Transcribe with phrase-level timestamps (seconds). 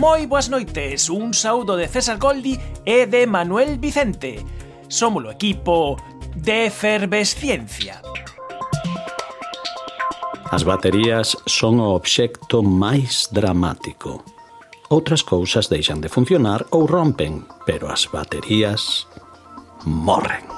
[0.00, 2.56] moi boas noites, un saúdo de César Goldi
[2.88, 4.40] e de Manuel Vicente.
[4.88, 6.00] Somos o equipo
[6.32, 8.00] de Efervesciencia.
[10.48, 14.24] As baterías son o obxecto máis dramático.
[14.88, 19.04] Outras cousas deixan de funcionar ou rompen, pero as baterías
[19.84, 20.48] morren.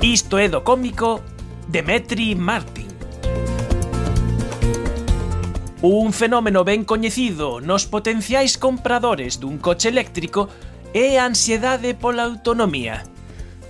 [0.00, 1.20] Isto é do cómico
[1.68, 2.81] Demetri Martin.
[5.82, 10.46] Un fenómeno ben coñecido nos potenciais compradores dun coche eléctrico
[10.94, 13.02] é a ansiedade pola autonomía.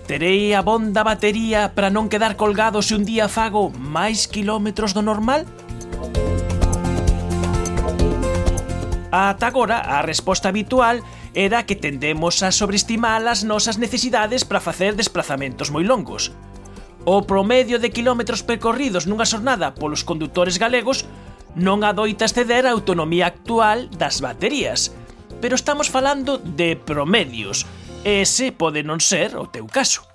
[0.04, 5.00] Terei a bonda batería para non quedar colgado se un día fago máis quilómetros do
[5.00, 5.48] normal?
[9.08, 11.00] Ata agora, a resposta habitual
[11.32, 16.28] era que tendemos a sobreestimar as nosas necesidades para facer desplazamentos moi longos.
[17.08, 21.08] O promedio de quilómetros percorridos nunha xornada polos condutores galegos
[21.56, 24.94] non adoita exceder a autonomía actual das baterías,
[25.40, 27.66] pero estamos falando de promedios,
[28.02, 30.06] e ese pode non ser o teu caso.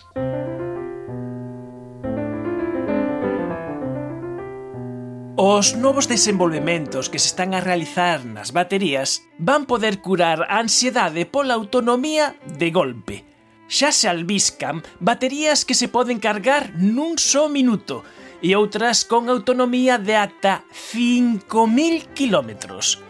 [5.37, 11.29] Os novos desenvolvementos que se están a realizar nas baterías van poder curar a ansiedade
[11.29, 13.21] pola autonomía de golpe.
[13.69, 18.01] Xa se albiscan baterías que se poden cargar nun só minuto,
[18.41, 23.01] e outras con autonomía de ata 5.000 kilómetros.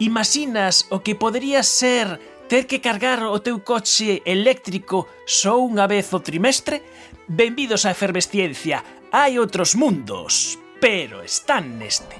[0.00, 6.10] Imaginas o que podería ser ter que cargar o teu coche eléctrico só unha vez
[6.10, 6.82] o trimestre?
[7.30, 8.82] Benvidos á efervesciencia.
[9.14, 12.18] Hai outros mundos, pero están neste.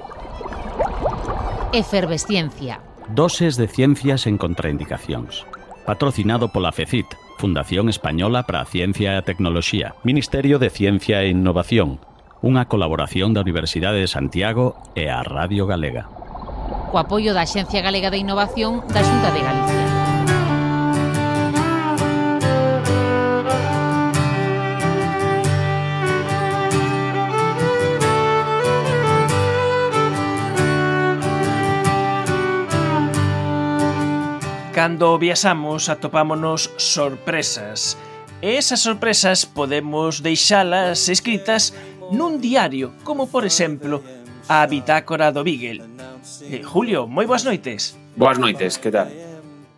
[1.75, 2.78] Efervesciencia.
[3.10, 5.48] Doses de ciencias en contraindicacións.
[5.82, 7.10] Patrocinado pola FECIT,
[7.41, 11.98] Fundación Española para a Ciencia e a Tecnoloxía, Ministerio de Ciencia e Innovación,
[12.41, 16.09] unha colaboración da Universidade de Santiago e a Radio Galega.
[16.88, 19.87] Co apoio da Xencia Galega de Innovación da Xunta de Galicia.
[34.81, 38.00] Cando viaxamos atopámonos sorpresas
[38.41, 41.76] e esas sorpresas podemos deixalas escritas
[42.10, 44.03] nun diario, como por exemplo
[44.50, 45.87] a bitácora do Beagle.
[46.50, 47.94] Eh, Julio, moi boas noites.
[48.19, 49.09] Boas noites, que tal?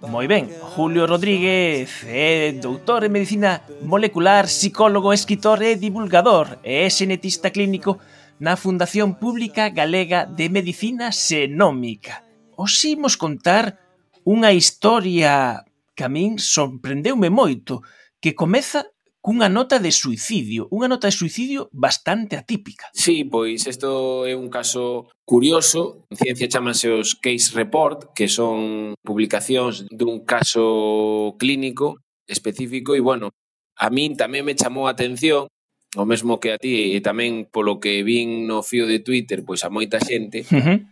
[0.03, 6.91] Moi ben, Julio Rodríguez é doutor en medicina molecular, psicólogo, escritor e divulgador e é
[6.91, 8.03] xenetista clínico
[8.43, 12.26] na Fundación Pública Galega de Medicina Xenómica.
[12.59, 13.78] Os imos contar
[14.26, 15.62] unha historia
[15.94, 17.87] que a min sorprendeume moito,
[18.19, 18.91] que comeza
[19.22, 22.91] cunha nota de suicidio, unha nota de suicidio bastante atípica.
[22.91, 28.93] Sí, pois isto é un caso curioso, en ciencia chamanse os case report, que son
[29.00, 32.99] publicacións dun caso clínico específico.
[32.99, 33.31] E, bueno,
[33.78, 35.47] a min tamén me chamou a atención
[35.94, 39.62] o mesmo que a ti e tamén polo que vin no fío de Twitter, pois
[39.62, 40.91] a moita xente, uh -huh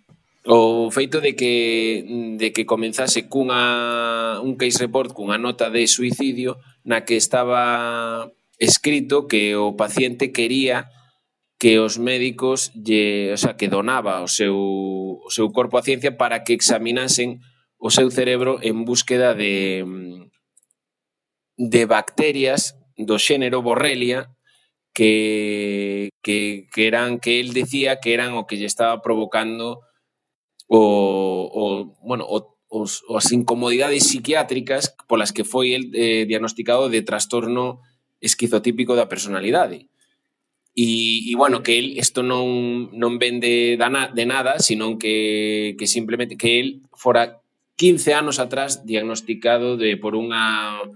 [0.53, 2.03] O feito de que
[2.35, 8.27] de que comenzase cunha un case report cunha nota de suicidio na que estaba
[8.59, 10.91] escrito que o paciente quería
[11.55, 14.59] que os médicos lle, o sea, que donaba o seu
[15.23, 17.39] o seu corpo á ciencia para que examinasen
[17.79, 19.87] o seu cerebro en búsqueda de
[21.55, 24.35] de bacterias do xénero Borrelia
[24.99, 29.87] que que que eran que el decía que eran o que lle estaba provocando
[30.71, 31.63] o, o
[32.07, 37.83] bueno, o, os, as incomodidades psiquiátricas polas que foi el eh, diagnosticado de trastorno
[38.23, 39.91] esquizotípico da personalidade.
[40.79, 45.91] E, e bueno, que el isto non, non vende da de nada, senón que, que
[45.91, 47.43] simplemente que el fora
[47.75, 50.87] 15 anos atrás diagnosticado de por unha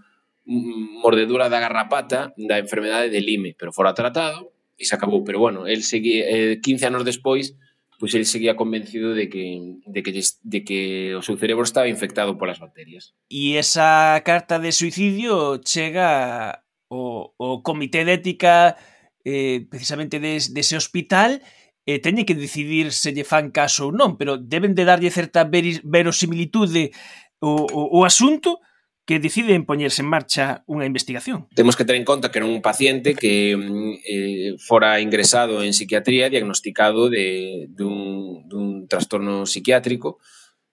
[1.02, 5.26] mordedura da garrapata da enfermedade de Lyme, pero fora tratado e se acabou.
[5.26, 7.58] Pero bueno, el segui, eh, 15 anos despois
[7.98, 10.12] pois el seguía convencido de que, de que,
[10.42, 10.78] de que
[11.14, 13.14] o seu cerebro estaba infectado polas bacterias.
[13.30, 18.76] E esa carta de suicidio chega o, o comité de ética
[19.24, 21.40] eh, precisamente des, dese hospital
[21.84, 25.12] e eh, teñen que decidir se lle fan caso ou non, pero deben de darlle
[25.12, 26.92] certa veris, verosimilitude
[27.44, 28.60] o, o, o asunto,
[29.04, 31.44] que deciden poñerse en marcha unha investigación.
[31.52, 36.32] Temos que ter en conta que era un paciente que eh, fora ingresado en psiquiatría
[36.32, 40.24] diagnosticado de, dun, dun trastorno psiquiátrico,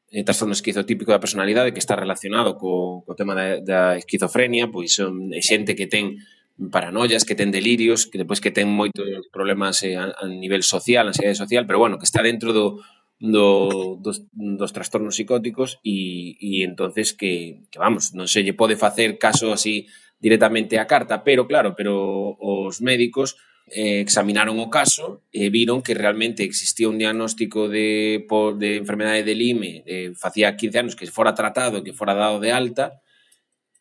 [0.08, 4.96] eh, trastorno esquizotípico da personalidade que está relacionado co, co tema da, da esquizofrenia, pois
[4.96, 6.24] son xente que ten
[6.72, 11.04] paranoias, que ten delirios, que depois que ten moitos problemas eh, a, a nivel social,
[11.04, 12.80] ansiedade social, pero bueno, que está dentro do,
[13.22, 18.74] do, dos, dos trastornos psicóticos e, e entonces que, que vamos, non se lle pode
[18.74, 19.86] facer caso así
[20.18, 23.38] directamente a carta, pero claro, pero os médicos
[23.70, 29.22] eh, examinaron o caso e viron que realmente existía un diagnóstico de, por, de enfermedade
[29.22, 33.06] de Lyme eh, facía 15 anos que fora tratado, que fora dado de alta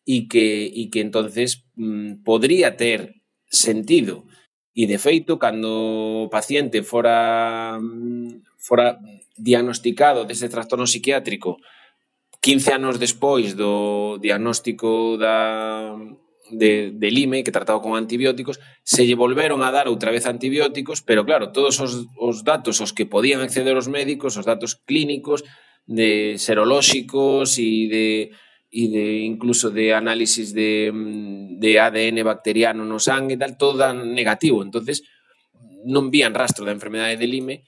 [0.05, 4.29] e que, e que entonces mm, podría ter sentido.
[4.71, 9.01] E de feito, cando o paciente fora mm, fora
[9.33, 11.57] diagnosticado dese trastorno psiquiátrico
[12.41, 15.93] 15 anos despois do diagnóstico da,
[16.49, 21.05] de, de Lime, que trataba con antibióticos, se lle volveron a dar outra vez antibióticos,
[21.05, 25.45] pero claro, todos os, os datos os que podían acceder os médicos, os datos clínicos,
[25.85, 28.07] de serolóxicos e de
[28.71, 30.95] e de incluso de análisis de,
[31.59, 34.63] de ADN bacteriano no sangue e tal, todo dan negativo.
[34.63, 35.03] entonces
[35.83, 37.67] non vían rastro da enfermedade de Lyme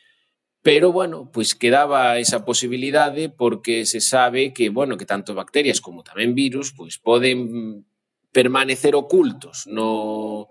[0.63, 6.07] Pero, bueno, pois quedaba esa posibilidade porque se sabe que, bueno, que tanto bacterias como
[6.07, 7.83] tamén virus pois poden
[8.31, 10.47] permanecer ocultos no,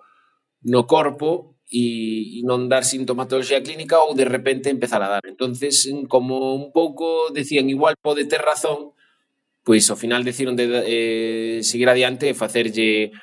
[0.63, 5.25] no corpo e, e non dar sintomatoloxía clínica ou de repente empezar a dar.
[5.25, 8.93] entonces como un pouco decían igual pode ter razón,
[9.65, 13.17] pois ao final deciron de eh, seguir adiante e facerlle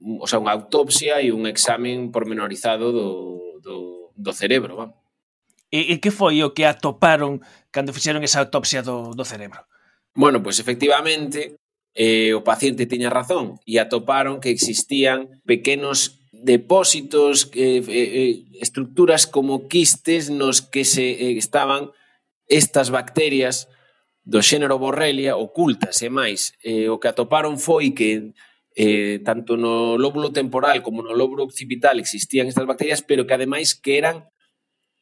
[0.00, 3.76] o sea, unha autopsia e un examen pormenorizado do, do,
[4.16, 4.99] do cerebro, vamos.
[5.70, 7.40] E, e que foi o que atoparon
[7.70, 9.64] cando fixeron esa autopsia do, do cerebro?
[10.14, 11.56] Bueno, pois pues efectivamente
[11.94, 19.68] eh, o paciente tiña razón e atoparon que existían pequenos depósitos, eh, eh, estructuras como
[19.68, 21.94] quistes nos que se eh, estaban
[22.50, 23.70] estas bacterias
[24.26, 26.54] do xénero Borrelia ocultas e máis.
[26.62, 28.34] Eh, o que atoparon foi que
[28.74, 33.74] eh, tanto no lóbulo temporal como no lóbulo occipital existían estas bacterias, pero que ademais
[33.74, 34.30] que eran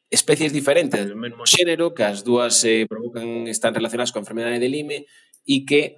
[0.09, 4.69] especies diferentes do mesmo xénero, que as dúas eh, provocan están relacionadas coa enfermedade de
[4.69, 5.05] Lyme
[5.45, 5.97] e que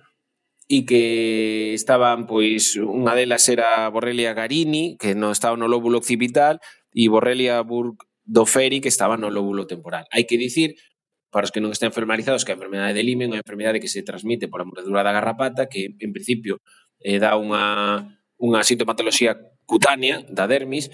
[0.71, 6.63] e que estaban, pois, unha delas era Borrelia garini, que no estaba no lóbulo occipital,
[6.95, 10.07] e Borrelia burgdorferi, que estaba no lóbulo temporal.
[10.15, 10.79] Hai que dicir,
[11.27, 13.91] para os que non estén formalizados, que a enfermedade de Lyme é unha enfermedade que
[13.91, 16.63] se transmite por a mordedura da garrapata, que, en principio,
[17.03, 18.07] eh, dá unha,
[18.39, 19.35] unha sintomatoloxía
[19.67, 20.87] cutánea da dermis,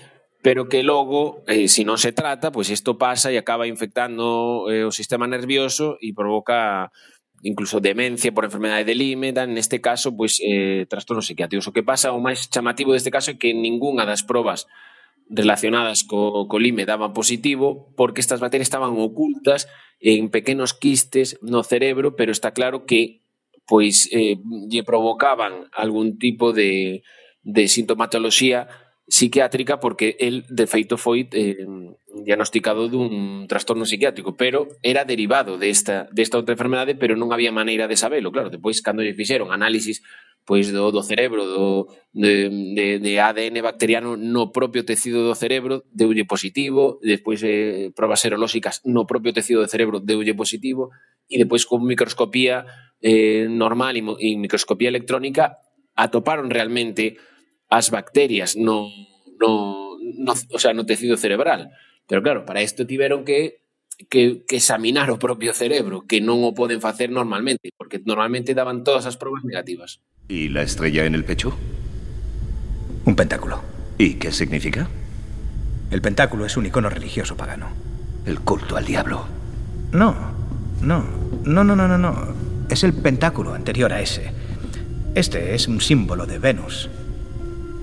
[0.48, 3.68] pero que logo, eh, se si non se trata, pois pues isto pasa e acaba
[3.68, 6.88] infectando eh, o sistema nervioso e provoca
[7.44, 11.68] incluso demencia por enfermedade de Lyme, dan neste caso, pois, pues, eh, trastornos psiquiátricos.
[11.68, 14.72] O que pasa, o máis chamativo deste caso é que ningunha das probas
[15.28, 19.68] relacionadas co, co Lyme daban positivo porque estas bacterias estaban ocultas
[20.00, 23.20] en pequenos quistes no cerebro, pero está claro que
[23.68, 24.40] pois eh,
[24.72, 27.04] lle provocaban algún tipo de,
[27.44, 31.64] de sintomatoloxía psiquiátrica porque el de feito foi eh,
[32.28, 37.88] diagnosticado dun trastorno psiquiátrico, pero era derivado desta, desta outra enfermedade, pero non había maneira
[37.88, 40.04] de sabelo, claro, depois cando lle fixeron análisis
[40.48, 45.84] pois do, do cerebro, do, de, de, de ADN bacteriano no propio tecido do cerebro,
[45.92, 50.92] deulle positivo, despois eh, probas serolóxicas no propio tecido do cerebro, deulle positivo,
[51.28, 52.64] e depois con microscopía
[53.04, 55.60] eh, normal e, e microscopía electrónica
[56.00, 57.20] atoparon realmente
[57.70, 58.90] as bacterias no,
[59.40, 61.72] no, no, o sea, no tecido cerebral.
[62.08, 63.68] Pero claro, para isto tiveron que
[64.10, 68.86] que, que examinar o propio cerebro, que non o poden facer normalmente, porque normalmente daban
[68.86, 70.06] todas as probas negativas.
[70.30, 71.58] ¿Y la estrella en el pecho?
[73.06, 73.64] Un pentáculo.
[73.98, 74.88] ¿Y qué significa?
[75.90, 77.74] El pentáculo es un icono religioso pagano.
[78.26, 79.26] El culto al diablo.
[79.92, 80.14] No,
[80.82, 81.04] no,
[81.46, 82.14] no, no, no, no, no.
[82.70, 84.30] Es el pentáculo anterior a ese.
[85.16, 86.90] Este es un símbolo de Venus.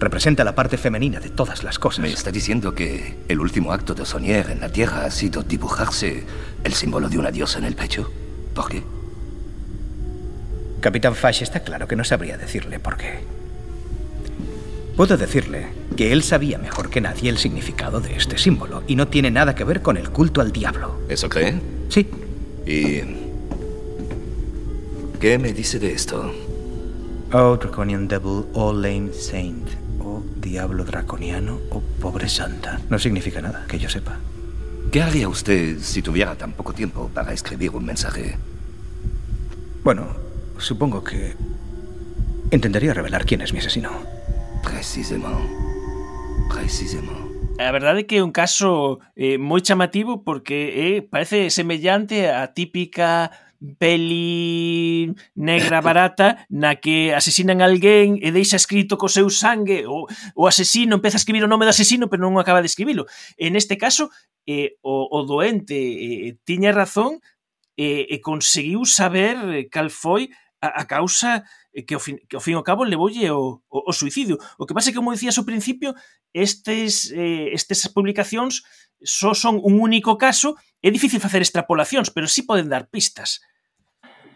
[0.05, 2.01] Representa la parte femenina de todas las cosas.
[2.01, 6.25] Me está diciendo que el último acto de Sonier en la Tierra ha sido dibujarse
[6.63, 8.13] el símbolo de una diosa en el pecho.
[8.55, 8.83] ¿Por qué?
[10.81, 13.21] Capitán Fash está claro que no sabría decirle por qué.
[14.95, 19.09] Puedo decirle que él sabía mejor que nadie el significado de este símbolo y no
[19.09, 20.99] tiene nada que ver con el culto al diablo.
[21.09, 21.59] ¿Eso cree?
[21.89, 22.07] Sí.
[22.67, 23.01] ¿Y
[25.19, 26.31] qué me dice de esto?
[27.33, 29.67] Oh, Draconian Devil, oh lame saint,
[30.45, 32.79] diablo draconiano, oh pobre santa.
[32.91, 34.21] No significa nada, que yo sepa.
[34.93, 38.37] ¿Qué haría usted si tuviera tan poco tiempo para escribir un mensaje?
[39.83, 40.07] Bueno,
[40.59, 41.35] supongo que
[42.53, 43.91] intentaría revelar quién es mi asesino.
[44.63, 45.49] Precisamente.
[46.53, 47.25] Precisamente.
[47.59, 52.51] A verdade é que é un caso eh, moi chamativo porque eh, parece semellante á
[52.51, 53.31] típica
[53.79, 60.05] peli negra barata na que asesinan alguén e deixa escrito co seu sangue o,
[60.37, 63.09] o asesino, empeza a escribir o nome do asesino pero non acaba de escribilo.
[63.41, 64.13] En este caso,
[64.45, 67.21] eh, o, o doente eh, tiña razón
[67.75, 70.31] e e conseguiu saber cal foi
[70.63, 71.43] a, a causa
[71.83, 74.39] que ao fin, que ao, fin ao cabo levoulle o, o, o suicidio.
[74.59, 75.91] O que pasa é que, como dicías ao principio,
[76.33, 78.63] estes, eh, estes publicacións
[79.03, 83.43] só son un único caso, é difícil facer extrapolacións, pero sí poden dar pistas.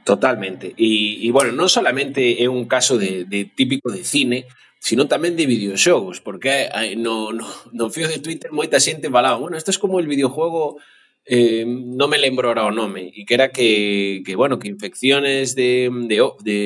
[0.09, 0.73] Totalmente.
[0.79, 4.49] E, e bueno, non solamente é un caso de, de típico de cine,
[4.81, 6.65] sino tamén de videoxogos, porque
[6.97, 7.45] no, no,
[7.77, 10.81] no fío de Twitter moita xente falaba, bueno, isto é es como el videojuego
[11.29, 15.53] eh, non me lembro ahora o nome, e que era que, que bueno, que infecciones
[15.53, 16.57] de, de, de,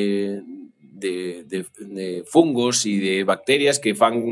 [1.02, 4.22] de, de, de fungos e de bacterias que fan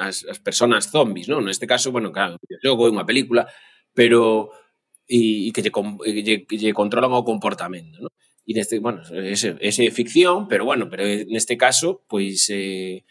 [0.00, 1.44] as, as personas zombies, non?
[1.44, 3.52] Neste caso, bueno, claro, logo é unha película,
[3.92, 4.48] pero
[5.04, 5.72] e, e que lle,
[6.24, 8.16] lle, lle controlan o comportamento, non?
[8.46, 13.02] e neste, bueno, ese, ese ficción, pero bueno, pero neste caso, pois eh,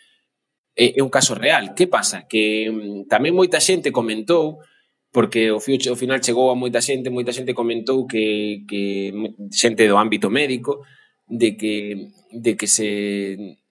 [0.75, 1.75] é, é un caso real.
[1.75, 2.23] Que pasa?
[2.27, 4.63] Que mm, tamén moita xente comentou
[5.11, 9.15] porque o, future, o final chegou a moita xente, moita xente comentou que, que
[9.51, 10.83] xente do ámbito médico
[11.27, 12.89] de que de que se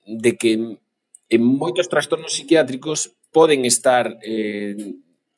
[0.04, 0.80] de que
[1.28, 4.76] en moitos trastornos psiquiátricos poden estar eh,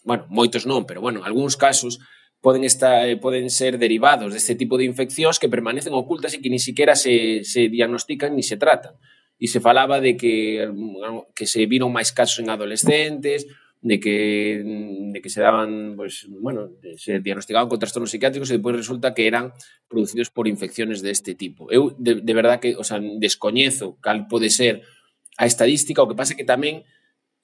[0.06, 1.98] bueno, moitos non, pero bueno, algúns casos
[2.46, 6.46] poden, estar, eh, poden ser derivados deste tipo de infeccións que permanecen ocultas e que
[6.46, 8.94] ni siquiera se, se diagnostican ni se tratan.
[9.34, 13.50] E se falaba de que, mm, que se viron máis casos en adolescentes,
[13.82, 18.62] de que, mm, de que se daban, pues, bueno, se diagnosticaban con trastornos psiquiátricos e
[18.62, 19.50] depois resulta que eran
[19.90, 21.66] producidos por infecciones deste tipo.
[21.74, 24.86] Eu, de, de verdad que, o sea, descoñezo cal pode ser
[25.34, 26.86] a estadística, o que pasa que tamén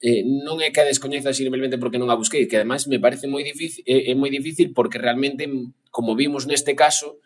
[0.03, 3.31] eh, non é que a descoñeza simplemente porque non a busquei, que ademais me parece
[3.31, 5.47] moi difícil, é, eh, é moi difícil porque realmente,
[5.95, 7.23] como vimos neste caso,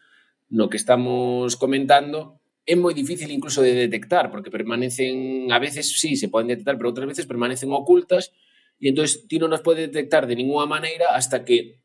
[0.53, 2.38] no que estamos comentando,
[2.69, 6.93] é moi difícil incluso de detectar, porque permanecen, a veces sí, se poden detectar, pero
[6.93, 8.29] outras veces permanecen ocultas,
[8.77, 11.81] e entonces ti non nos pode detectar de ninguna maneira hasta que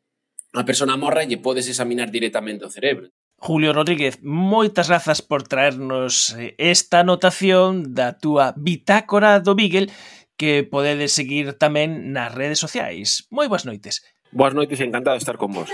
[0.52, 3.08] a persona morra lle podes examinar directamente o cerebro.
[3.42, 9.90] Julio Rodríguez, moitas grazas por traernos eh, esta anotación da túa bitácora do Beagle
[10.42, 13.30] que podedes seguir tamén nas redes sociais.
[13.30, 14.02] Moi boas noites.
[14.34, 15.70] Boas noites, encantado de estar con vos.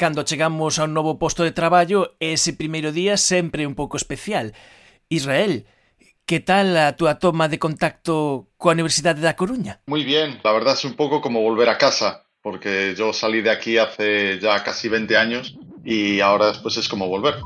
[0.00, 4.56] Cando chegamos a un novo posto de traballo, ese primeiro día sempre un pouco especial.
[5.12, 5.68] Israel,
[6.26, 9.80] ¿Qué tal a tu toma de contacto con la Universidad de La Coruña?
[9.86, 13.50] Muy bien, la verdad es un poco como volver a casa, porque yo salí de
[13.52, 17.36] aquí hace ya casi 20 años y ahora después es como volver.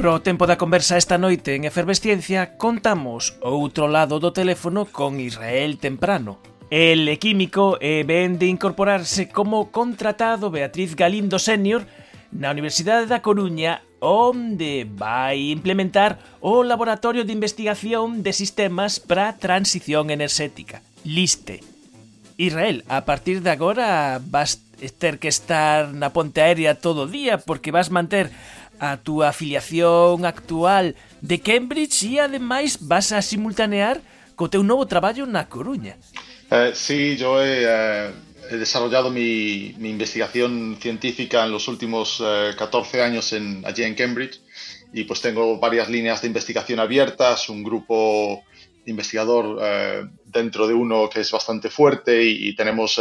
[0.00, 5.76] Pro tempo da conversa esta noite en Efervesciencia contamos outro lado do teléfono con Israel
[5.76, 6.40] Temprano.
[6.72, 11.84] El é químico e ven de incorporarse como contratado Beatriz Galindo Senior
[12.32, 20.08] na Universidade da Coruña onde vai implementar o Laboratorio de Investigación de Sistemas para Transición
[20.08, 21.60] Enerxética, LISTE.
[22.40, 27.36] Israel, a partir de agora vas ter que estar na ponte aérea todo o día
[27.36, 28.32] porque vas manter
[28.80, 34.00] a túa afiliación actual de Cambridge e ademais vas a simultanear
[34.34, 36.00] co teu novo traballo na Coruña.
[36.50, 38.10] Eh, sí, yo he, eh,
[38.56, 43.32] desarrollado mi, investigación científica en los últimos eh, 14 años
[43.64, 44.40] allí en Cambridge
[44.94, 48.42] y pues tengo varias líneas de investigación abiertas, un grupo
[48.86, 52.98] investigador eh, dentro de uno que es bastante fuerte y, tenemos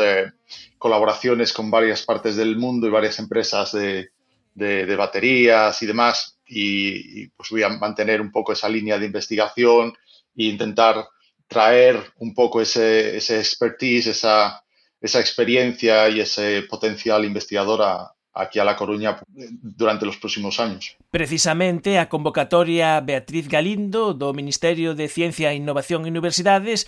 [0.77, 4.11] colaboraciones con varias partes del mundo y varias empresas de,
[4.59, 8.99] de, de baterías y demás, y, y, pues voy a mantener un poco esa línea
[8.99, 9.93] de investigación
[10.35, 11.07] e intentar
[11.47, 14.63] traer un poco ese, ese expertise, esa,
[15.01, 20.95] esa experiencia y ese potencial investigador a, aquí a La Coruña durante los próximos años.
[21.11, 26.87] Precisamente a convocatoria Beatriz Galindo do Ministerio de Ciencia, Innovación e Universidades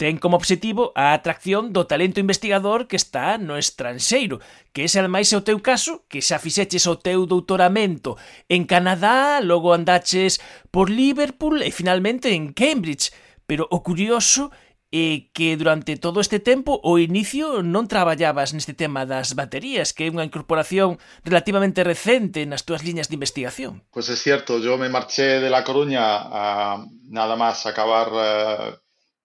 [0.00, 4.40] ten como obxectivo a atracción do talento investigador que está no estranxeiro,
[4.72, 8.16] que ese ademais é o teu caso, que xa fixeches o teu doutoramento
[8.48, 10.40] en Canadá, logo andaches
[10.72, 13.12] por Liverpool e finalmente en Cambridge.
[13.44, 14.48] Pero o curioso
[14.88, 20.08] é que durante todo este tempo o inicio non traballabas neste tema das baterías, que
[20.08, 20.96] é unha incorporación
[21.28, 23.84] relativamente recente nas túas liñas de investigación.
[23.92, 26.80] Pois pues é cierto, yo me marché de La Coruña a
[27.12, 28.80] nada máis acabar uh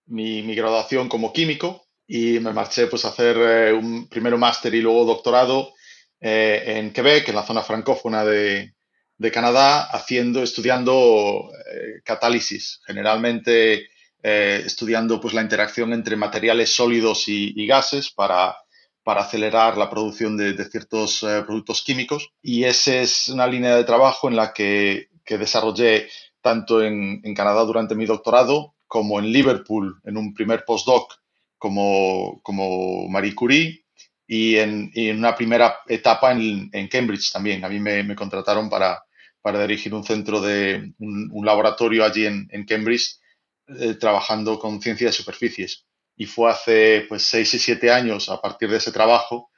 [0.08, 4.82] mi, graduación como químico y me marché pues a hacer eh, un primero máster y
[4.82, 5.74] luego doctorado
[6.20, 8.74] eh, en Quebec, en la zona francófona de,
[9.18, 13.90] de Canadá, haciendo, estudiando eh, catálisis, generalmente
[14.24, 18.56] eh, estudiando pues la interacción entre materiales sólidos y, gases para,
[19.04, 22.30] para, acelerar la producción de, de ciertos productos químicos.
[22.42, 26.10] Y esa es una línea de trabajo en la que, que desarrollé
[26.42, 31.14] tanto en, en, Canadá durante mi doctorado como en Liverpool en un primer postdoc
[31.58, 33.86] como, como Marie Curie
[34.28, 37.64] y en, en, una primera etapa en, en, Cambridge también.
[37.64, 39.04] A mí me, contrataron para,
[39.42, 43.20] para, dirigir un centro de un, laboratorio allí en, en Cambridge
[43.68, 45.86] eh, trabajando con ciencia de superficies.
[46.18, 49.50] Y fue hace pues seis y siete años a partir de ese trabajo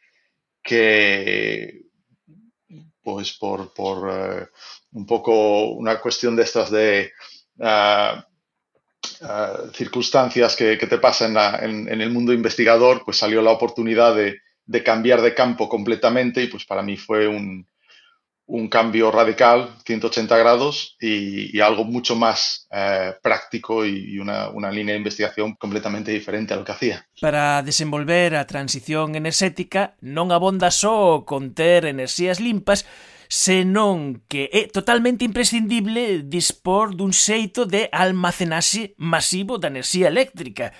[0.64, 1.88] que
[3.04, 4.48] pues por, por uh,
[4.92, 7.14] un poco una cuestión de estas de
[7.60, 8.22] uh,
[9.22, 15.22] uh, circunstancias que, te pasan en, el mundo investigador, pues salió la oportunidad de, cambiar
[15.22, 17.68] de campo completamente y pues para mí fue un,
[18.70, 25.56] cambio radical, 180 grados, y, algo mucho más eh, práctico y una, línea de investigación
[25.56, 27.06] completamente diferente a lo que hacía.
[27.20, 32.88] Para desenvolver a transición enerxética non abonda só con ter enerxías limpas,
[33.30, 40.72] senón que é totalmente imprescindible dispor dun xeito de almacenaxe masivo da enerxía eléctrica.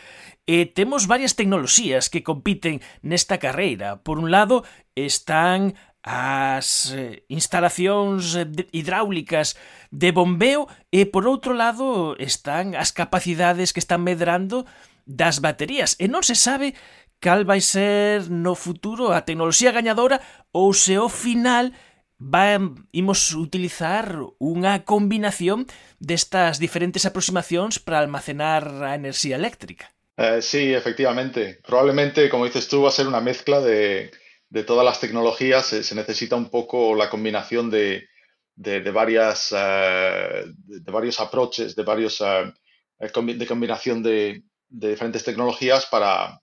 [0.48, 4.00] E temos varias tecnoloxías que compiten nesta carreira.
[4.00, 4.64] Por un lado,
[4.96, 5.76] están
[6.08, 8.40] as eh, instalacións
[8.72, 9.60] hidráulicas
[9.92, 14.64] de bombeo e por outro lado están as capacidades que están medrando
[15.04, 16.80] das baterías e non se sabe
[17.20, 20.24] cal vai ser no futuro a tecnoloxía gañadora
[20.56, 21.76] ou se o final
[22.18, 22.58] vai,
[22.92, 25.70] imos utilizar unha combinación
[26.02, 29.94] destas diferentes aproximacións para almacenar a enerxía eléctrica.
[30.18, 31.62] Eh, sí, efectivamente.
[31.66, 34.10] Probablemente, como dices tú, va a ser una mezcla de,
[34.50, 38.08] de todas las tecnologías se, necesita un poco la combinación de,
[38.56, 42.52] de, de varias, uh, de, varios approaches, de varios uh,
[43.00, 46.42] de combinación de, diferentes tecnologías para,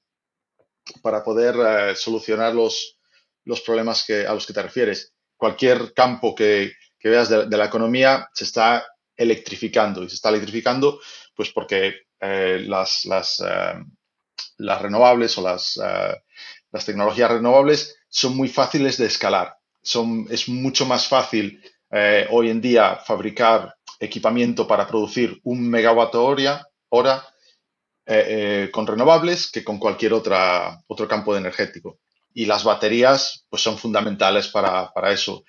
[1.03, 2.97] para poder solucionar los,
[3.67, 5.14] problemas a los que te refieres.
[5.37, 8.85] Cualquier campo que, veas de, la economía se está
[9.17, 11.01] electrificando y se está electrificando
[11.37, 13.43] pues porque eh, las, las,
[14.81, 15.79] renovables o las
[16.75, 19.57] las tecnologías renovables son muy fáciles de escalar.
[19.81, 27.29] Es mucho más fácil eh, hoy en día fabricar equipamiento para producir un megawatt hora,
[28.07, 28.27] eh,
[28.67, 32.01] eh, con renovables que con cualquier otro campo de energético.
[32.35, 35.45] y las baterías pues son fundamentales para, para eso.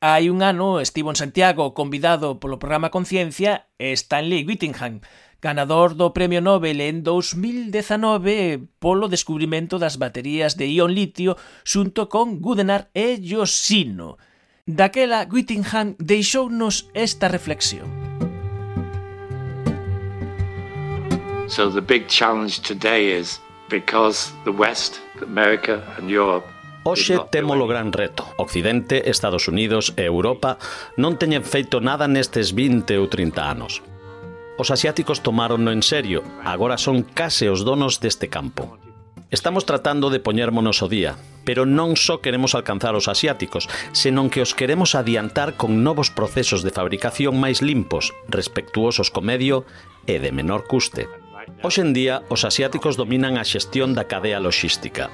[0.00, 5.00] Hai un ano estivo en Santiago convidado polo programa Conciencia Stanley Whittingham,
[5.40, 12.40] ganador do Premio Nobel en 2019 polo descubrimento das baterías de ion litio xunto con
[12.40, 14.20] Gudenar e Yoshino.
[14.64, 17.88] Daquela, Whittingham deixounos esta reflexión.
[21.48, 25.03] So the big challenge today is because the West
[26.84, 28.28] Oxe temos o gran reto.
[28.36, 30.60] Occidente, Estados Unidos e Europa
[31.00, 33.80] non teñen feito nada nestes 20 ou 30 anos.
[34.60, 38.76] Os asiáticos tomaronno en serio, agora son case os donos deste campo.
[39.32, 41.16] Estamos tratando de poñérmonos o día,
[41.48, 46.60] pero non só queremos alcanzar os asiáticos, senón que os queremos adiantar con novos procesos
[46.60, 49.64] de fabricación máis limpos, respectuosos co medio
[50.04, 51.08] e de menor custe.
[51.62, 55.10] Hoxe en día, os asiáticos dominan a xestión da cadea loxística.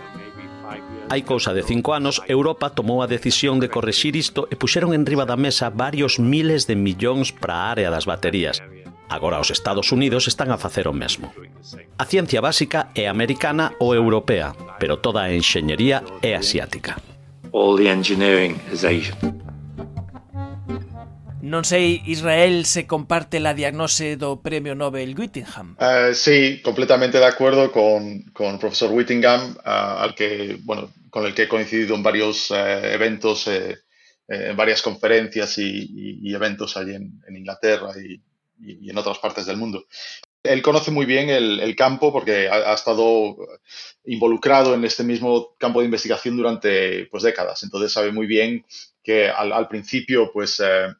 [1.10, 5.02] Hai cousa de cinco anos, Europa tomou a decisión de correxir isto e puxeron en
[5.02, 8.62] riba da mesa varios miles de millóns para a área das baterías.
[9.10, 11.34] Agora os Estados Unidos están a facer o mesmo.
[11.98, 17.02] A ciencia básica é americana ou europea, pero toda a enxeñería é asiática.
[17.50, 19.49] All the engineering is Asian.
[21.42, 25.76] Non sei, Israel se comparte la diagnose do Premio Nobel Whittingham.
[25.80, 31.24] Uh, sí, completamente de acuerdo con, con el profesor Whittingham, uh, al que, bueno, con
[31.24, 36.76] el que he coincidido en varios uh, eventos, en varias conferencias y, y, y eventos
[36.76, 38.20] allí en, en Inglaterra y,
[38.62, 39.86] y en otras partes del mundo.
[40.42, 43.36] Él conoce muy bien el, el campo porque ha, ha, estado
[44.04, 47.62] involucrado en este mismo campo de investigación durante pues, décadas.
[47.62, 48.64] Entonces sabe muy bien
[49.02, 50.94] que al, al principio pues, eh,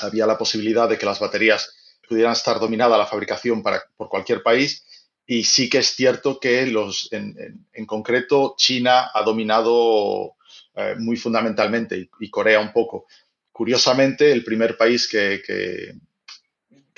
[0.00, 1.74] había la posibilidad de que las baterías
[2.08, 4.84] pudieran estar dominadas la fabricación para, por cualquier país.
[5.26, 10.36] Y sí que es cierto que los, en, en, concreto China ha dominado
[10.74, 13.06] eh, muy fundamentalmente y, Corea un poco.
[13.52, 15.42] Curiosamente, el primer país que,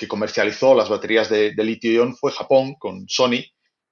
[0.00, 3.44] que comercializó las baterías de, litio-ion fue Japón con Sony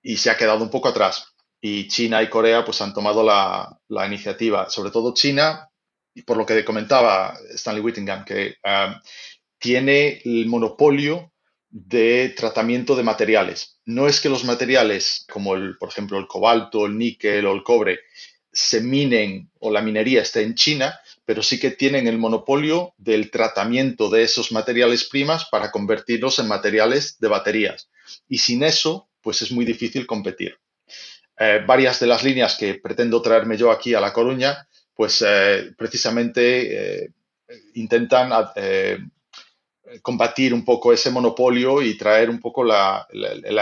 [0.03, 1.35] y se ha quedado un poco atrás.
[1.61, 5.69] Y China y Corea pues han tomado la, iniciativa, sobre todo China,
[6.27, 8.95] por lo que comentaba Stanley Whittingham, que um,
[9.59, 11.33] tiene el monopolio
[11.71, 13.81] de tratamiento de materiales.
[13.85, 17.63] No es que los materiales, como el, por ejemplo el cobalto, el níquel o el
[17.63, 18.01] cobre,
[18.53, 23.31] se minen o la minería esté en China, pero sí que tienen el monopolio del
[23.31, 27.91] tratamiento de esos materiales primas para convertirlos en materiales de baterías.
[28.29, 30.59] Y sin eso, pues es muy difícil competir.
[31.39, 34.67] Eh, varias de las líneas que pretendo traerme yo aquí a La Coruña,
[34.99, 37.11] pues eh, precisamente eh,
[37.75, 38.33] intentan
[40.03, 43.07] combatir un poco ese monopolio y traer un poco la,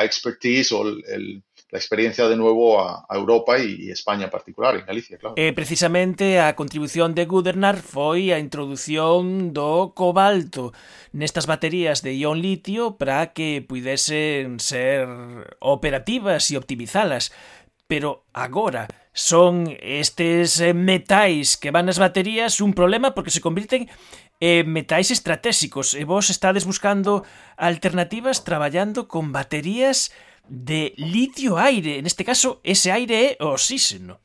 [0.03, 5.35] expertise o la experiencia de nuevo a, Europa y, España en particular, en Galicia, claro.
[5.37, 10.73] Eh, precisamente a contribución de Gudernar foi a introducción do cobalto
[11.13, 15.05] nestas baterías de ion litio para que puidesen ser
[15.61, 17.29] operativas e optimizalas.
[17.87, 23.89] Pero agora son estes metais que van nas baterías un problema porque se convirten
[24.37, 27.25] e metais estratégicos e vos estades buscando
[27.57, 30.13] alternativas traballando con baterías
[30.45, 31.97] de litio-aire.
[31.97, 34.21] En este caso, ese aire é oxígeno.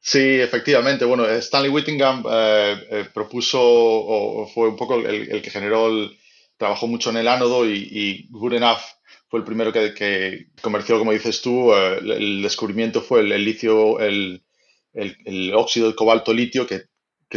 [0.00, 1.04] Sí, efectivamente.
[1.04, 6.16] Bueno, Stanley Whittingham eh, eh, propuso, o, fue un poco el, que generó, el,
[6.56, 8.80] trabajó mucho en el ánodo y Good Enough
[9.32, 13.32] fue el primero que, comerció, como dices tú, eh, el descubrimiento fue el,
[14.92, 16.82] el óxido de cobalto litio, que,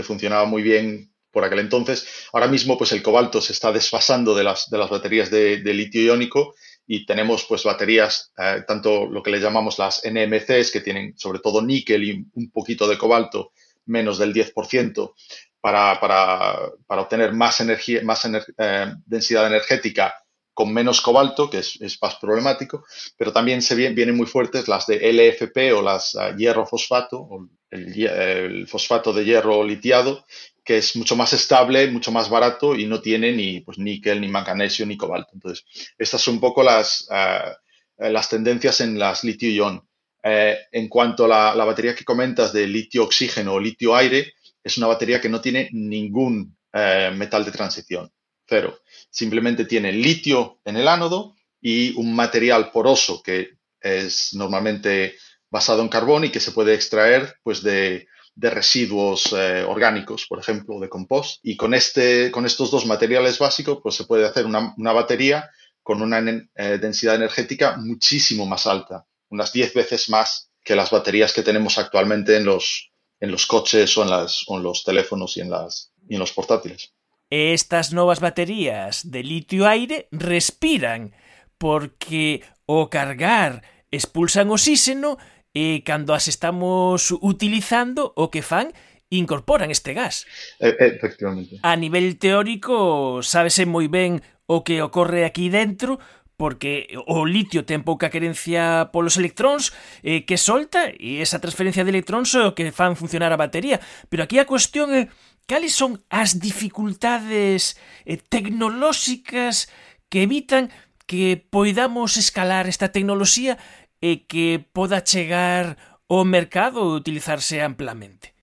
[0.04, 2.06] funcionaba muy bien por aquel entonces.
[2.34, 6.02] Ahora mismo, pues el cobalto se está desfasando de las, de las baterías de, litio
[6.02, 6.56] iónico
[6.86, 11.40] y tenemos pues baterías, eh, tanto lo que le llamamos las NMCs, que tienen sobre
[11.40, 13.54] todo níquel y un poquito de cobalto,
[13.86, 15.14] menos del 10%,
[15.62, 20.14] para, para, para obtener más, energía, más eh, densidad energética
[20.56, 22.86] con menos cobalto, que es, es, más problemático,
[23.18, 27.48] pero también se vienen, muy fuertes las de LFP o las uh, hierro fosfato, o
[27.70, 30.26] el, fosfato de hierro litiado,
[30.64, 34.30] que es mucho más estable, mucho más barato y no tiene ni pues, níquel, ni
[34.30, 35.32] manganesio, ni cobalto.
[35.34, 35.66] Entonces,
[35.98, 39.86] estas son un poco las, eh, las tendencias en las litio-ion.
[40.24, 45.22] Eh, en cuanto a la, batería que comentas de litio-oxígeno o litio-aire, es una batería
[45.22, 48.12] que no tiene ningún eh, metal de transición,
[48.48, 48.80] cero.
[49.16, 55.16] Simplemente tiene litio en el ánodo y un material poroso que es normalmente
[55.50, 60.40] basado en carbón y que se puede extraer pues, de, de residuos eh, orgánicos, por
[60.40, 61.40] ejemplo, de compost.
[61.44, 65.50] Y con, este, con estos dos materiales básicos, pues se puede hacer una, una batería
[65.82, 71.32] con una eh, densidad energética muchísimo más alta, unas 10 veces más que las baterías
[71.32, 75.52] que tenemos actualmente en los, en los coches o en, las, los teléfonos y en,
[75.52, 76.95] las, y en los portátiles.
[77.36, 81.12] E estas novas baterías de litio-aire respiran,
[81.60, 83.60] porque o cargar
[83.92, 85.20] expulsan oxíxeno
[85.52, 88.72] e cando as estamos utilizando o que fan
[89.12, 90.24] incorporan este gas.
[90.64, 91.60] Efectivamente.
[91.60, 96.00] A nivel teórico, sábese moi ben o que ocorre aquí dentro,
[96.40, 99.72] porque o litio ten pouca querencia polos electróns
[100.04, 103.84] eh, que solta e esa transferencia de electróns é o que fan funcionar a batería.
[104.08, 105.08] Pero aquí a cuestión é
[105.46, 109.70] Cales son as dificultades eh, tecnolóxicas
[110.10, 110.72] que evitan
[111.06, 113.62] que poidamos escalar esta tecnoloxía
[114.02, 115.78] e que poda chegar
[116.10, 118.34] ao mercado e utilizarse amplamente?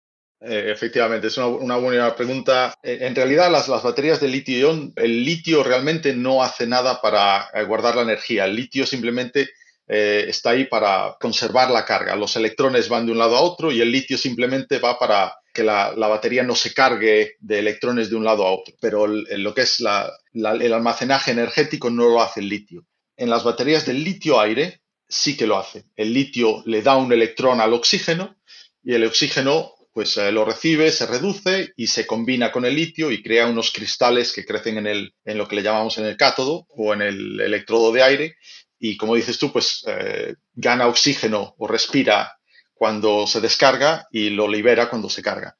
[0.43, 2.75] Eh, efectivamente, es una, una, buena pregunta.
[2.83, 7.51] Eh, en realidad, las, las baterías de litio-ion, el litio realmente no hace nada para
[7.55, 8.47] eh, guardar la energía.
[8.47, 9.51] El litio simplemente
[9.87, 12.17] eh, está ahí para conservar la carga.
[12.17, 15.63] Los electrones van de un lado a otro y el litio simplemente va para que
[15.63, 18.75] la, la batería no se cargue de electrones de un lado a otro.
[18.81, 22.85] Pero lo que es el almacenaje energético no lo hace el litio.
[23.17, 25.85] En las baterías del litio-aire, sí que lo hace.
[25.95, 28.37] El litio le da un electrón al oxígeno
[28.83, 33.11] y el oxígeno pues eh, lo recibe, se reduce y se combina con el litio
[33.11, 36.17] y crea unos cristales que crecen en, el, en lo que le llamamos en el
[36.17, 38.37] cátodo o en el electrodo de aire
[38.85, 42.37] y como dices tú, pues eh, gana oxígeno o respira
[42.83, 45.57] cuando se descarga y lo libera cuando se carga.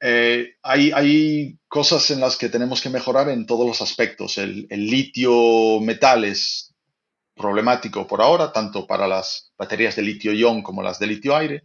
[0.00, 4.38] Eh, hay, cosas en las que tenemos que mejorar en todos los aspectos.
[4.38, 6.74] El, litio metales
[7.36, 11.62] problemático por ahora, tanto para las baterías de litio-ion como las de litio-aire.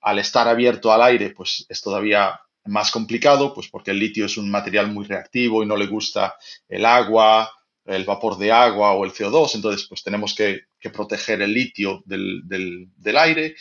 [0.00, 4.36] Al estar abierto al aire, pues es todavía más complicado, pues porque el litio es
[4.36, 6.34] un material muy reactivo y no le gusta
[6.68, 7.48] el agua,
[7.84, 12.90] el vapor de agua o el CO2, entonces pues tenemos que, proteger el litio del,
[13.16, 13.54] aire.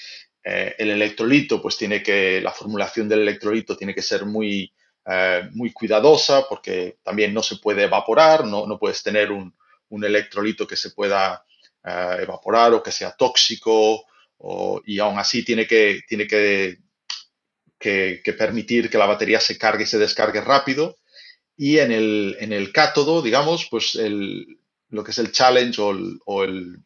[0.44, 4.74] Eh, el electrolito, pues tiene que, la formulación del electrolito tiene que ser muy,
[5.06, 9.54] eh, muy cuidadosa porque también no se puede evaporar, no, no puedes tener un,
[9.90, 11.46] un electrolito que se pueda
[11.84, 14.06] eh, evaporar o que sea tóxico
[14.86, 16.80] y aún así tiene que, tiene que,
[17.78, 20.98] que, permitir que la batería se cargue y se descargue rápido.
[21.56, 26.44] Y en el, en el cátodo, digamos, pues el, lo que es el challenge o,
[26.44, 26.80] el,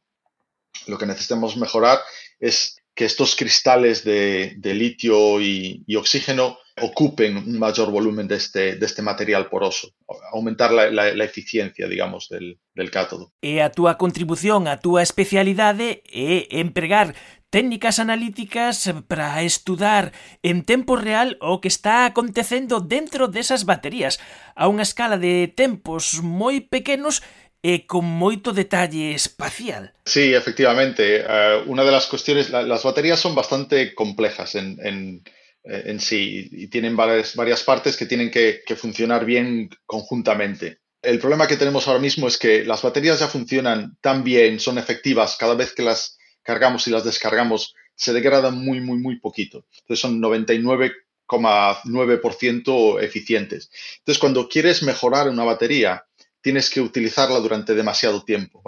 [0.87, 1.99] lo que necesitamos mejorar
[2.39, 8.35] es que estos cristales de, de litio y, y, oxígeno ocupen un mayor volumen de
[8.35, 9.89] este, de este material poroso,
[10.31, 13.31] aumentar la, la, la eficiencia, digamos, del, del cátodo.
[13.43, 17.15] E a túa contribución, a túa especialidade é empregar
[17.55, 20.11] técnicas analíticas para estudar
[20.43, 24.19] en tempo real o que está acontecendo dentro desas baterías
[24.59, 27.23] a unha escala de tempos moi pequenos
[27.65, 29.89] e con moito detalle espacial.
[30.05, 31.25] Sí, efectivamente.
[31.25, 35.23] Uh, una de las cuestiones, la, las baterías son bastante complejas en,
[35.63, 40.81] eh, sí y tienen varias, varias partes que tienen que, que funcionar bien conjuntamente.
[41.01, 44.77] El problema que tenemos ahora mismo es que las baterías ya funcionan tan bien, son
[44.77, 49.65] efectivas cada vez que las cargamos y las descargamos, se degradan muy, muy, muy poquito.
[49.79, 53.71] Entonces son 99,9% eficientes.
[53.97, 56.05] Entonces, cuando quieres mejorar una batería,
[56.45, 58.61] tienes que utilizarla durante demasiado tiempo.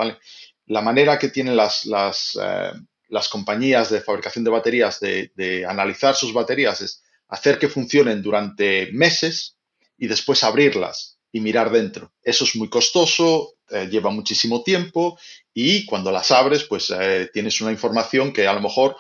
[0.65, 2.71] La manera que tienen las, las, eh,
[3.07, 8.91] las compañías de fabricación de baterías de, analizar sus baterías es hacer que funcionen durante
[8.93, 9.57] meses
[9.95, 12.11] y después abrirlas y mirar dentro.
[12.23, 15.19] Eso es muy costoso, eh, lleva muchísimo tiempo
[15.53, 18.95] y cuando las abres, pues eh, tienes una información que a lo mejor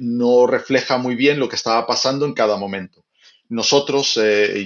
[0.00, 3.06] no refleja muy bien lo que estaba pasando en cada momento.
[3.48, 4.16] Nosotros,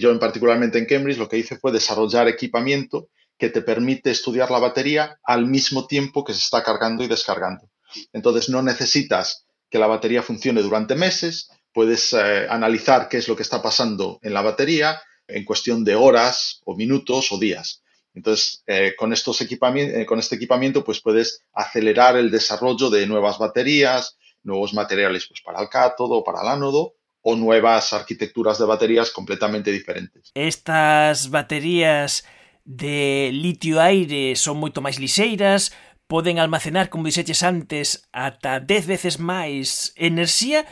[0.01, 4.51] yo en particularmente en Cambridge, lo que hice fue desarrollar equipamiento que te permite estudiar
[4.51, 7.71] la batería al mismo tiempo que se está cargando y descargando.
[8.13, 13.43] Entonces no necesitas que la batería funcione durante meses, puedes analizar qué es lo que
[13.43, 17.83] está pasando en la batería en cuestión de horas o minutos o días.
[18.15, 24.73] Entonces, eh, eh, con este equipamiento, pues puedes acelerar el desarrollo de nuevas baterías, nuevos
[24.73, 30.31] materiales pues, para el cátodo, para el ánodo o nuevas arquitecturas de baterías completamente diferentes.
[30.35, 32.25] Estas baterías
[32.67, 35.71] de litio-aire son moito máis lixeiras,
[36.11, 40.67] poden almacenar, como dixeches antes, ata 10 veces máis enerxía,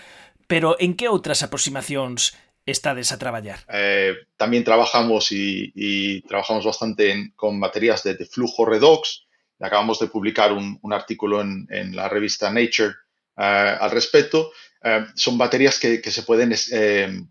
[0.50, 2.34] pero en que outras aproximacións
[2.66, 3.62] estades a traballar?
[3.68, 9.26] Eh, también trabajamos y, y trabajamos bastante en, con baterías de, de, flujo redox.
[9.60, 12.94] Acabamos de publicar un, un artículo en, en, la revista Nature
[13.36, 14.50] eh, al respecto.
[14.82, 17.22] Eh, son baterías que, que se pueden eh,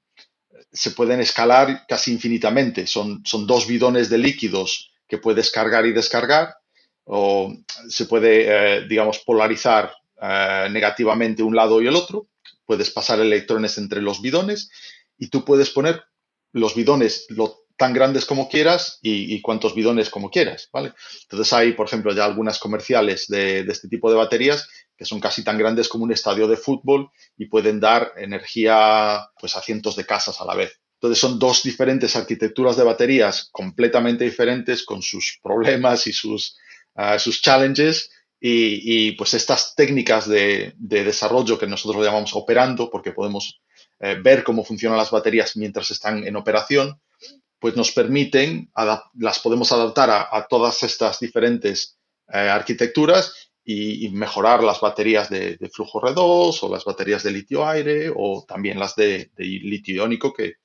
[0.74, 2.88] se pueden escalar casi infinitamente.
[2.88, 6.56] Son, son dos bidones de líquidos que puedes cargar y descargar
[7.06, 7.54] o
[7.88, 9.94] se puede, digamos, polarizar
[10.72, 12.28] negativamente un lado y el otro.
[12.66, 14.72] Puedes pasar electrones entre los bidones
[15.18, 16.02] y tú puedes poner
[16.54, 20.94] los bidones lo tan grandes como quieras y, y, cuantos bidones como quieras, ¿vale?
[21.24, 25.20] Entonces hay, por ejemplo, ya algunas comerciales de, de, este tipo de baterías que son
[25.20, 29.96] casi tan grandes como un estadio de fútbol y pueden dar energía pues a cientos
[29.96, 30.80] de casas a la vez.
[30.96, 36.58] Entonces son dos diferentes arquitecturas de baterías completamente diferentes con sus problemas y sus,
[36.96, 43.14] uh, sus challenges y, pues estas técnicas de, de desarrollo que nosotros llamamos operando porque
[43.14, 43.62] podemos
[44.00, 47.00] eh, ver cómo funcionan las baterías mientras están en operación,
[47.58, 48.70] pues nos permiten,
[49.16, 55.30] las podemos adaptar a, a todas estas diferentes eh, arquitecturas y, y mejorar las baterías
[55.30, 59.96] de, de, flujo R2 o las baterías de litio-aire o también las de, de litio
[59.96, 60.56] iónico que,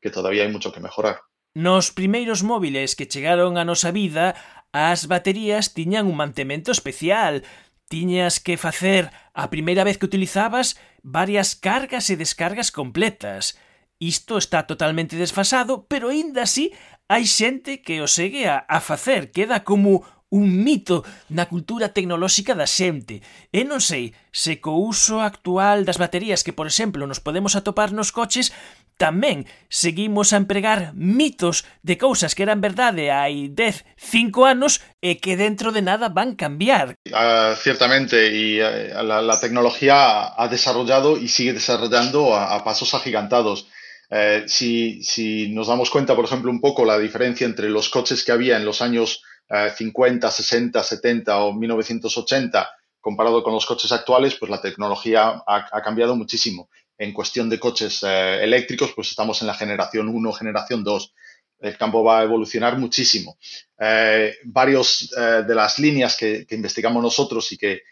[0.00, 1.24] que todavía hai mucho que mejorar.
[1.56, 4.34] Nos primeiros móviles que chegaron a nosa vida,
[4.74, 7.46] as baterías tiñan un mantemento especial.
[7.88, 13.56] Tiñas que facer a primeira vez que utilizabas varias cargas e descargas completas.
[14.02, 16.74] Isto está totalmente desfasado, pero aínda así
[17.08, 19.30] hai xente que o segue a, a facer.
[19.30, 20.04] Queda como
[20.34, 23.22] un mito na cultura tecnolóxica da xente.
[23.54, 27.94] E non sei se co uso actual das baterías que, por exemplo, nos podemos atopar
[27.94, 28.50] nos coches,
[28.98, 35.22] tamén seguimos a empregar mitos de cousas que eran verdade hai 10, 5 anos e
[35.22, 36.98] que dentro de nada van cambiar.
[37.10, 42.90] Uh, ciertamente, y uh, la, la tecnología ha desarrollado y sigue desarrollando a, a pasos
[42.94, 43.70] agigantados.
[44.10, 48.22] Eh, si, si nos damos cuenta, por ejemplo, un poco la diferencia entre los coches
[48.22, 52.68] que había en los años 50, 60, 70 o 1980
[53.04, 56.70] comparado con los coches actuales, pues la tecnología ha, cambiado muchísimo.
[56.96, 61.14] En cuestión de coches eh, eléctricos, pues estamos en la generación 1, generación 2.
[61.60, 63.36] El campo va a evolucionar muchísimo.
[63.78, 67.82] Eh, varios eh, de las líneas que, investigamos nosotros y que,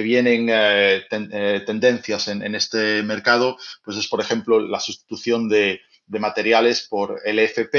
[0.00, 1.28] vienen eh, ten,
[1.66, 7.22] tendencias en, en, este mercado, pues es, por ejemplo, la sustitución de, de materiales por
[7.24, 7.72] LFP,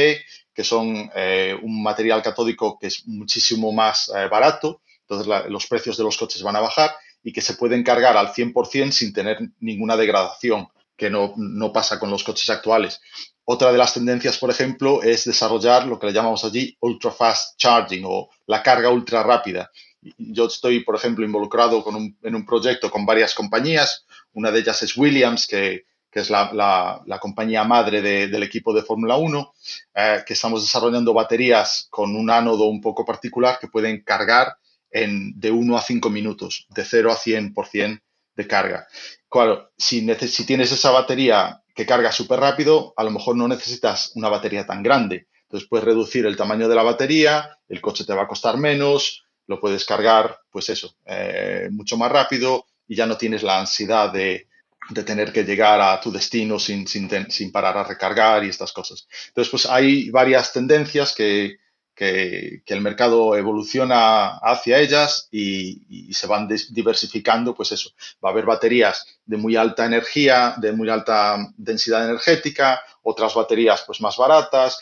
[0.56, 5.98] que son eh, un material catódico que es muchísimo más eh, barato, entonces los precios
[5.98, 9.38] de los coches van a bajar y que se pueden cargar al 100% sin tener
[9.60, 10.68] ninguna degradación,
[10.98, 13.02] que no, no pasa con los coches actuales.
[13.46, 17.56] Otra de las tendencias, por ejemplo, es desarrollar lo que le llamamos allí ultra fast
[17.60, 19.70] charging o la carga ultra rápida.
[20.18, 24.06] Yo estoy, por ejemplo, involucrado con un, en un proyecto con varias compañías.
[24.34, 28.72] Una de ellas es Williams, que, que es la, la, compañía madre de, del equipo
[28.72, 29.54] de Fórmula 1,
[29.96, 34.56] eh, que estamos desarrollando baterías con un ánodo un poco particular que pueden cargar
[34.92, 38.00] en, de 1 a 5 minutos, de 0 a 100%
[38.36, 38.88] de carga.
[39.28, 44.12] Claro, si, si tienes esa batería que carga súper rápido, a lo mejor no necesitas
[44.14, 45.28] una batería tan grande.
[45.44, 49.26] Entonces puedes reducir el tamaño de la batería, el coche te va a costar menos,
[49.48, 54.14] lo puedes cargar, pues eso, eh, mucho más rápido y ya no tienes la ansiedad
[54.14, 54.48] de,
[54.90, 58.74] de tener que llegar a tu destino sin, sin, sin, parar a recargar y estas
[58.74, 59.08] cosas.
[59.28, 61.58] Entonces, pues hay varias tendencias que,
[61.96, 67.92] que, el mercado evoluciona hacia ellas y, y, se van diversificando, pues eso,
[68.24, 73.84] va a haber baterías de muy alta energía, de muy alta densidad energética, otras baterías
[73.86, 74.80] pues más baratas,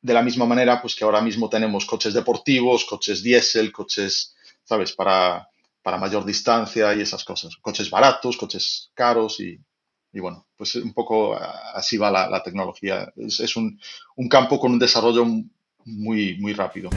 [0.00, 4.34] de la misma manera pues que ahora mismo tenemos coches deportivos, coches diésel, coches,
[4.64, 5.48] ¿sabes?, para,
[5.82, 7.56] para mayor distancia y esas cosas.
[7.56, 9.58] Coches baratos, coches caros y,
[10.12, 11.36] y bueno, pues un poco
[11.74, 13.12] así va la, tecnología.
[13.16, 13.78] Es, un,
[14.16, 15.24] un, campo con un desarrollo
[15.84, 16.90] muy, muy rápido.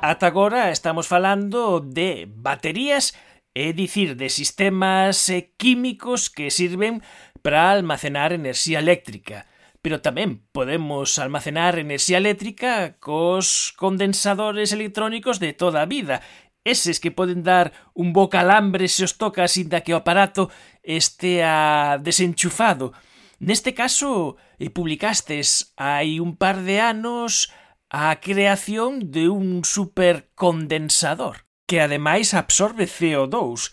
[0.00, 3.18] Ata agora estamos falando de baterías,
[3.50, 7.02] é dicir, de sistemas eh, químicos que sirven
[7.42, 9.50] para almacenar enerxía eléctrica.
[9.82, 16.22] Pero tamén podemos almacenar enerxía eléctrica cos condensadores electrónicos de toda a vida,
[16.62, 20.46] eses que poden dar un bo calambre se os toca sinda que o aparato
[20.86, 22.94] estea desenchufado.
[23.42, 27.50] Neste caso, eh, publicastes hai un par de anos
[27.90, 33.72] a creación de un supercondensador que ademais absorbe CO2.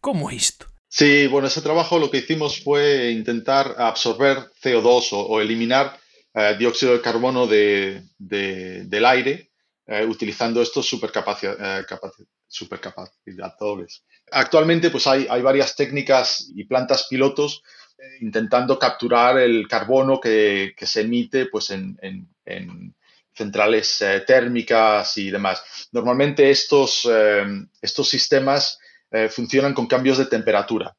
[0.00, 0.66] Como isto?
[0.88, 5.98] Sí, bueno, ese trabajo lo que hicimos fue intentar absorber CO2 o, eliminar
[6.34, 9.50] eh, dióxido de carbono de, de, del aire
[9.86, 11.86] eh, utilizando estos supercapacitadores.
[12.20, 14.04] Eh, supercapacitadores.
[14.30, 17.62] Actualmente pues hay, varias técnicas y plantas pilotos
[17.98, 21.98] eh, intentando capturar el carbono que, se emite pues en
[23.38, 25.88] centrales eh, térmicas y demás.
[25.92, 27.44] Normalmente estos, eh,
[27.80, 28.78] estos sistemas
[29.10, 30.94] eh, funcionan con cambios de temperatura.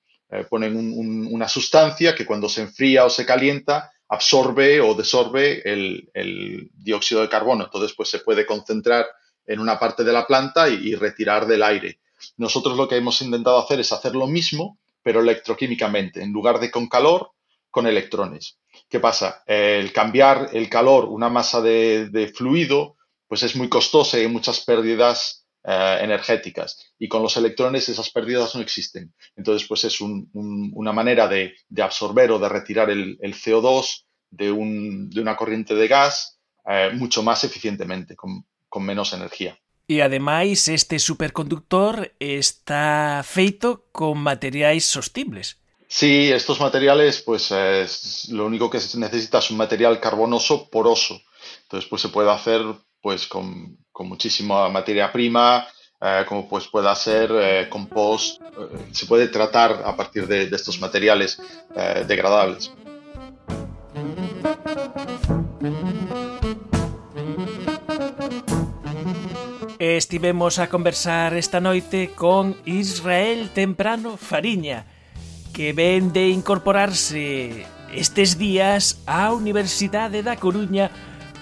[0.47, 5.63] Ponen un, un, una sustancia que cuando se enfría o se calienta absorbe o desorbe
[5.65, 7.63] el, el, dióxido de carbono.
[7.63, 9.07] Entonces, pues se puede concentrar
[9.47, 11.99] en una parte de la planta y, y retirar del aire.
[12.37, 16.21] Nosotros lo que hemos intentado hacer es hacer lo mismo, pero electroquímicamente.
[16.21, 17.31] En lugar de con calor,
[17.71, 18.59] con electrones.
[18.89, 19.43] ¿Qué pasa?
[19.45, 22.97] El cambiar el calor, una masa de, fluido,
[23.27, 26.93] pues es muy costoso y hay muchas pérdidas eh, energéticas.
[26.97, 29.13] Y con los electrones esas pérdidas no existen.
[29.35, 34.05] Entonces, pues es un, un, una manera de, absorber o de retirar el, el CO2
[34.31, 38.45] de, un, de, una corriente de gas eh, mucho más eficientemente, con,
[38.79, 39.57] menos energía.
[39.87, 45.58] E ademais este superconductor está feito con materiais sostibles.
[45.91, 47.83] Sí, estos materiales, pues eh,
[48.29, 51.19] lo único que se necesita es un material carbonoso poroso.
[51.63, 52.61] Entonces, pues se puede hacer
[53.01, 55.67] pues con, con muchísima materia prima,
[55.99, 58.39] eh, como pues pueda ser eh, compost,
[58.91, 61.41] se puede tratar a partir de, de estos materiales
[62.07, 62.71] degradables.
[69.79, 74.85] Estivemos a conversar esta noite con Israel Temprano Fariña,
[75.59, 80.87] que ven de incorporarse estes días á Universidade da Coruña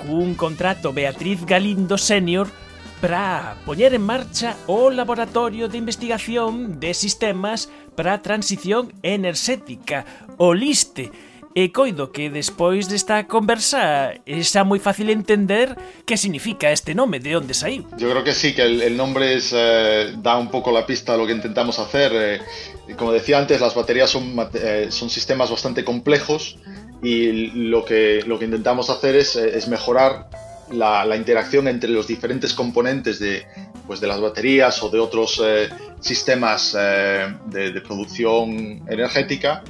[0.02, 2.50] cun contrato Beatriz Galindo Senior
[2.98, 10.02] para poñer en marcha o Laboratorio de Investigación de Sistemas para a Transición Enerxética,
[10.41, 11.14] o LISTE,
[11.58, 14.14] E coido que despois desta conversa
[14.45, 15.74] xa moi fácil entender
[16.05, 17.82] que significa este nome, de onde saiu.
[17.97, 21.26] Yo creo que sí, que el, nombre eh, da un poco la pista a lo
[21.26, 22.14] que intentamos hacer.
[22.14, 26.62] Eh, como decía antes, las baterías son, eh, sistemas bastante complejos
[27.01, 30.30] y lo que, intentamos hacer es, eh, mejorar
[30.70, 33.47] la, interacción entre los diferentes componentes de,
[33.88, 35.70] pues de las baterías o de otros eh,
[36.01, 39.64] sistemas eh, de, de producción energética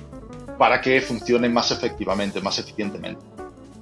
[0.57, 3.21] para que funcione máis efectivamente, máis eficientemente.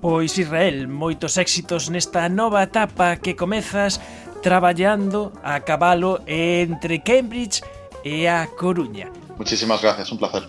[0.03, 3.97] Pois Israel, moitos éxitos nesta nova etapa que comezas
[4.43, 7.65] traballando a cabalo entre Cambridge
[8.05, 9.09] e a Coruña.
[9.39, 10.43] Muchísimas gracias, un placer.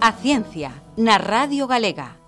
[0.00, 2.23] A ciencia na Radio Galega.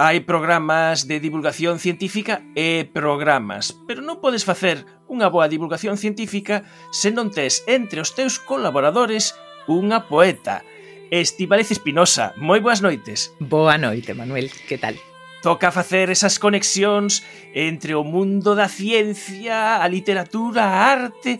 [0.00, 6.64] Hai programas de divulgación científica e programas, pero non podes facer unha boa divulgación científica
[6.96, 9.36] se non tes entre os teus colaboradores
[9.68, 10.64] unha poeta.
[11.12, 13.36] Estibaliz Espinosa, moi boas noites.
[13.36, 14.96] Boa noite, Manuel, que tal?
[15.44, 17.20] Toca facer esas conexións
[17.52, 21.36] entre o mundo da ciencia, a literatura, a arte,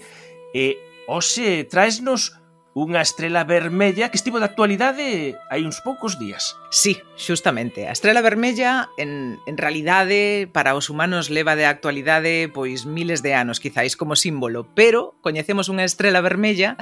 [0.53, 0.77] e
[1.09, 2.37] hoxe traesnos
[2.73, 6.57] Unha estrela vermella que estivo de actualidade hai uns poucos días.
[6.73, 7.85] Sí, xustamente.
[7.85, 13.37] A estrela vermella, en, en realidade, para os humanos leva de actualidade pois miles de
[13.37, 16.81] anos, quizáis como símbolo, pero coñecemos unha estrela vermella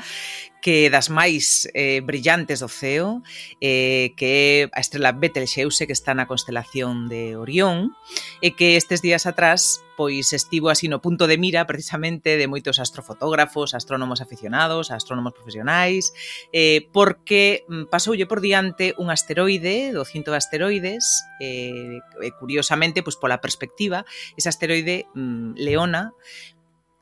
[0.62, 3.26] que das máis eh, brillantes do ceo,
[3.58, 7.98] eh, que é a estrela Betelgeuse, que está na constelación de Orión,
[8.38, 12.80] e que estes días atrás pois estivo así no punto de mira precisamente de moitos
[12.80, 16.16] astrofotógrafos, astrónomos aficionados, astrónomos profesionais,
[16.56, 21.04] eh, porque mm, pasoulle por diante un asteroide, do cinto de asteroides,
[21.44, 22.00] eh,
[22.40, 24.08] curiosamente, pois pola perspectiva,
[24.40, 26.16] ese asteroide mm, Leona,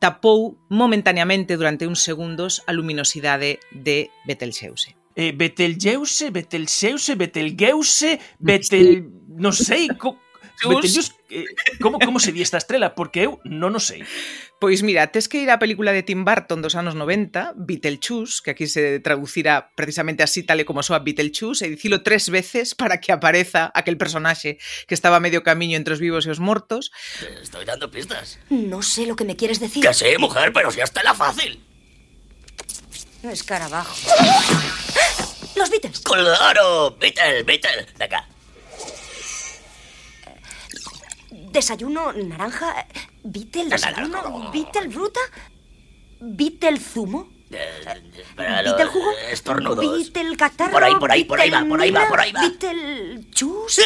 [0.02, 4.98] tapou momentaneamente durante uns segundos a luminosidade de Betelgeuse.
[5.14, 9.06] Eh, Betelgeuse, Betelgeuse, Betelgeuse, Betel...
[9.38, 10.18] non sei, co...
[10.66, 11.44] Betelgeuse, eh,
[11.80, 12.94] como, como se di esta estrela?
[12.98, 14.02] Porque eu non o sei.
[14.58, 18.50] Pois mira, tes que ir á película de Tim Burton dos anos 90, Beetlejuice, que
[18.56, 22.98] aquí se traducirá precisamente así tal e como soa Beetlejuice, e dicilo tres veces para
[22.98, 24.58] que apareza aquel personaxe
[24.90, 26.90] que estaba a medio camiño entre os vivos e os mortos.
[27.22, 28.42] Te estoy dando pistas.
[28.50, 29.86] No sé lo que me quieres decir.
[29.86, 31.62] Que sé, mujer, pero si hasta la fácil.
[33.22, 33.94] Escarabajo.
[35.56, 36.00] Los Beatles.
[36.00, 37.86] Claro, Beetle, Beetle.
[37.98, 38.08] De
[41.52, 42.86] Desayuno naranja.
[43.24, 44.22] Beetle, No, no, no, desayuno.
[44.22, 44.50] no, no.
[44.52, 45.20] Beetle fruta.
[46.20, 47.28] Beetle zumo.
[47.50, 49.10] Lo- Beetle jugo.
[49.30, 50.12] Estornudos.
[50.12, 50.72] Beetle catarro.
[50.72, 52.40] Por ahí, por ahí, por ahí va, por ahí va, por ahí va.
[52.40, 53.80] Beetle chus.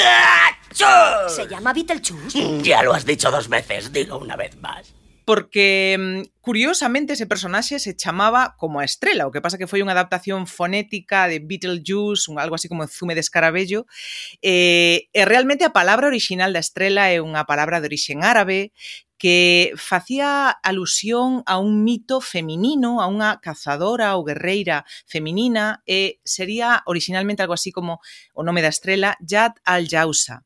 [0.74, 0.88] ¡Chus!
[1.34, 2.34] Se llama Beetle chus.
[2.62, 4.92] Ya lo has dicho dos veces, dilo una vez más.
[5.24, 9.82] porque mm, curiosamente ese personaxe se chamaba como a estrela, o que pasa que foi
[9.82, 13.86] unha adaptación fonética de Beetlejuice, un, algo así como zume de escarabello,
[14.42, 18.74] eh, e realmente a palabra original da estrela é unha palabra de orixen árabe
[19.22, 26.82] que facía alusión a un mito feminino, a unha cazadora ou guerreira feminina, e sería
[26.90, 28.02] originalmente algo así como
[28.34, 30.42] o nome da estrela Yad al-Jausa,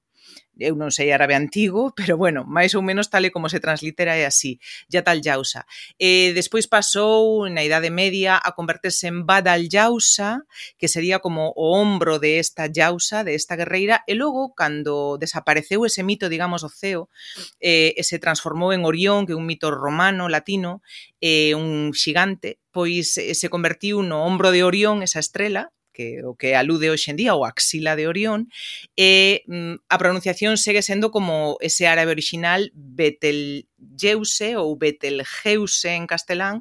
[0.58, 4.16] eu non sei árabe antigo, pero bueno, máis ou menos tal e como se translitera
[4.16, 5.68] é así, Yat al-Jausa.
[6.00, 10.48] E despois pasou na Idade Media a converterse en Bad al-Jausa,
[10.80, 15.84] que sería como o ombro de esta Jausa, de esta guerreira, e logo, cando desapareceu
[15.84, 17.12] ese mito, digamos, o ceo,
[17.60, 20.80] eh, e se transformou en Orión, que é un mito romano, latino,
[21.20, 26.36] eh, un xigante, pois eh, se convertiu no ombro de Orión, esa estrela, que o
[26.36, 28.52] que alude hoxe en día o axila de Orión,
[29.00, 36.60] e mm, a pronunciación segue sendo como ese árabe original Betelgeuse ou Betelgeuse en castelán.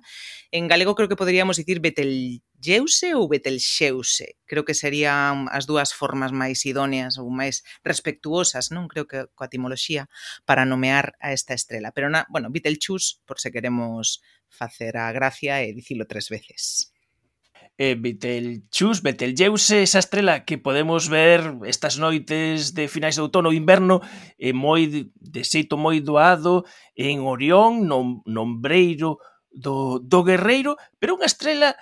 [0.56, 4.40] En galego creo que poderíamos dicir Betelgeuse ou Betelxeuse.
[4.48, 9.52] Creo que serían as dúas formas máis idóneas ou máis respectuosas, non creo que coa
[9.52, 10.08] etimoloxía
[10.48, 11.92] para nomear a esta estrela.
[11.92, 16.95] Pero na, bueno, Betelchus, por se queremos facer a gracia e dicilo tres veces
[17.78, 23.58] eh, Betelgeuse, Betelgeuse, esa estrela que podemos ver estas noites de finais de outono ou
[23.58, 24.00] inverno
[24.40, 26.64] eh, moi de xeito moi doado
[26.96, 29.20] en Orión, no, nombreiro
[29.52, 31.76] do, do guerreiro, pero unha estrela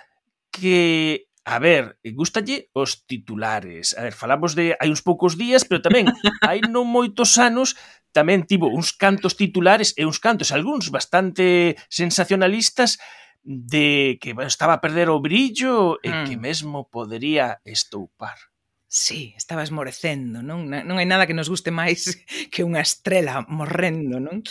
[0.50, 3.92] que A ver, gustalle os titulares.
[3.98, 6.08] A ver, falamos de hai uns poucos días, pero tamén
[6.40, 7.76] hai non moitos anos
[8.16, 12.96] tamén tivo uns cantos titulares e uns cantos, algúns bastante sensacionalistas,
[13.44, 16.08] de que estaba a perder o brillo mm.
[16.08, 16.40] e que mm.
[16.40, 18.53] mesmo podería estoupar.
[18.96, 20.70] Sí, estaba esmorecendo, non?
[20.70, 22.14] Non hai nada que nos guste máis
[22.54, 24.46] que unha estrela morrendo, non?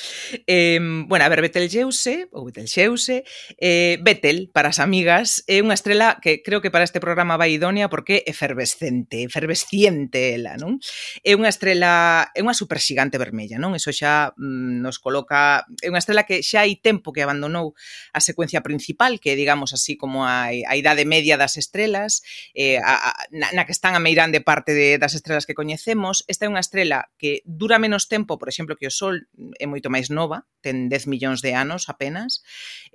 [0.51, 3.23] Eh, bueno, a ver, Betelgeuse, ou Betelgeuse,
[3.55, 7.55] eh, Betel, para as amigas, é unha estrela que creo que para este programa vai
[7.55, 10.75] idónea porque é efervescente, efervesciente ela, non?
[11.23, 13.79] É unha estrela, é unha superxigante vermella, non?
[13.79, 15.63] Eso xa mm, nos coloca...
[15.79, 17.79] É unha estrela que xa hai tempo que abandonou
[18.11, 22.91] a secuencia principal, que digamos así como a, a idade media das estrelas, eh, a,
[23.07, 26.45] a, na, na que están a meirando grande parte de, das estrelas que coñecemos, esta
[26.45, 29.93] é unha estrela que dura menos tempo, por exemplo, que o Sol mm, é moito
[29.93, 32.41] máis nova, ten 10 millóns de anos apenas,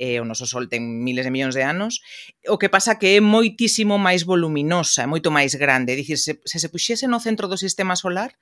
[0.03, 2.03] eh, o noso Sol ten miles de millóns de anos,
[2.51, 6.43] o que pasa que é moitísimo máis voluminosa, é moito máis grande, é dicir, se
[6.43, 8.34] se, se puxese no centro do sistema solar,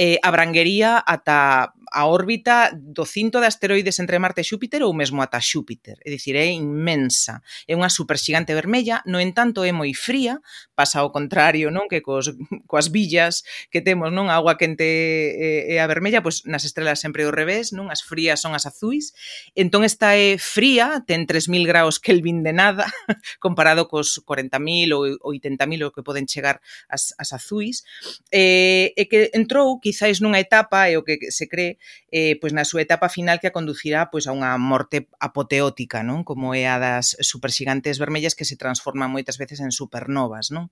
[0.00, 5.18] eh, abranguería ata a órbita do cinto de asteroides entre Marte e Xúpiter ou mesmo
[5.22, 5.98] ata Xúpiter.
[6.06, 7.42] É dicir, é inmensa.
[7.66, 10.38] É unha superxigante vermella, no entanto é moi fría,
[10.78, 12.30] pasa ao contrario, non, que cos,
[12.70, 13.42] coas villas
[13.74, 17.34] que temos, non, a agua quente e, e a vermella, pois nas estrelas sempre ao
[17.34, 19.10] revés, non, as frías son as azuis.
[19.58, 22.86] Entón esta é fría, ten 3000 graus Kelvin de nada,
[23.42, 27.82] comparado cos 40.000 ou 80.000 o que poden chegar as, as azuis.
[28.30, 31.79] E, e que entrou quizáis nunha etapa, e o que se cree,
[32.12, 36.22] eh, pois na súa etapa final que a conducirá pois a unha morte apoteótica, non?
[36.22, 40.68] Como é a das superxigantes vermellas que se transforman moitas veces en supernovas, non?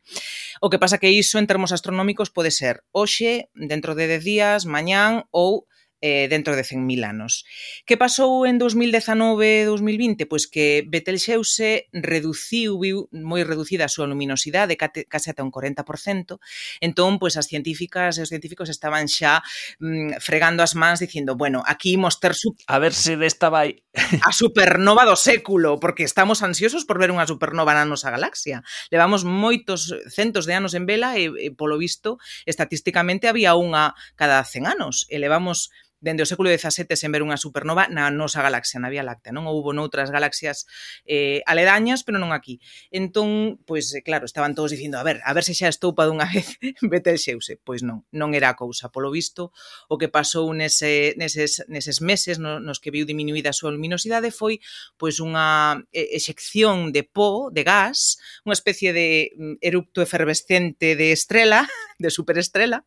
[0.61, 4.61] O que pasa que iso en termos astronómicos pode ser hoxe, dentro de 10 días,
[4.66, 5.68] mañán ou
[6.01, 7.44] eh, dentro de 100.000 anos.
[7.86, 10.26] Que pasou en 2019-2020?
[10.28, 16.38] Pois que Betelxeuse reduciu, viu moi reducida a súa luminosidade, case ata un 40%,
[16.80, 19.42] entón, pois as científicas e os científicos estaban xa
[19.82, 22.32] mm, fregando as mans dicindo, bueno, aquí imos ter...
[22.68, 23.82] A ver se desta vai...
[24.22, 28.62] a supernova do século, porque estamos ansiosos por ver unha supernova na nosa galaxia.
[28.94, 34.38] Levamos moitos centos de anos en vela e, e polo visto, estatísticamente había unha cada
[34.46, 35.09] 100 anos.
[35.11, 39.03] E levamos dende o século XVII sen ver unha supernova na nosa galaxia, na Vía
[39.03, 39.34] Láctea.
[39.34, 40.70] Non houbo noutras galaxias
[41.03, 42.62] eh, aledañas, pero non aquí.
[42.94, 46.26] Entón, pois, eh, claro, estaban todos dicindo, a ver, a ver se xa estoupa dunha
[46.30, 47.59] vez Betelgeuse.
[47.59, 48.94] Pois non, non era a cousa.
[48.94, 49.51] Polo visto,
[49.90, 54.30] o que pasou nese, neses, neses meses no, nos que viu diminuída a súa luminosidade
[54.30, 54.62] foi
[54.94, 61.66] pois unha exección de pó, de gas, unha especie de mm, erupto efervescente de estrela,
[61.99, 62.86] de superestrela,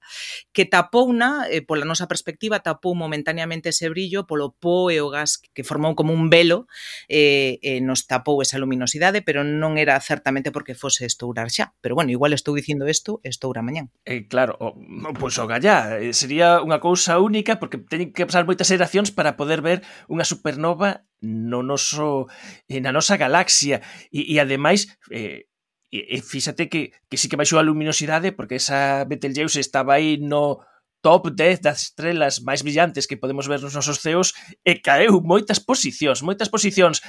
[0.56, 5.42] que tapouna, eh, pola nosa perspectiva, tapou momentaneamente ese brillo polo po e o gas
[5.42, 6.70] que formou como un velo
[7.10, 11.74] eh, eh, nos tapou esa luminosidade, pero non era certamente porque fose estourar xa.
[11.82, 13.90] Pero bueno, igual estou dicindo isto, estoura mañán.
[14.06, 14.78] Eh, claro, o,
[15.18, 19.10] pois pues, o gallá, eh, sería unha cousa única porque teñen que pasar moitas xeracións
[19.10, 22.30] para poder ver unha supernova no noso,
[22.70, 23.82] eh, na nosa galaxia.
[24.14, 25.50] E, e ademais, eh,
[25.92, 30.18] e, e fíxate que, que sí que baixou a luminosidade porque esa Betelgeuse estaba aí
[30.18, 30.64] no
[31.02, 35.60] top 10 das estrelas máis brillantes que podemos ver nos nosos ceos e caeu moitas
[35.60, 37.02] posicións, moitas posicións.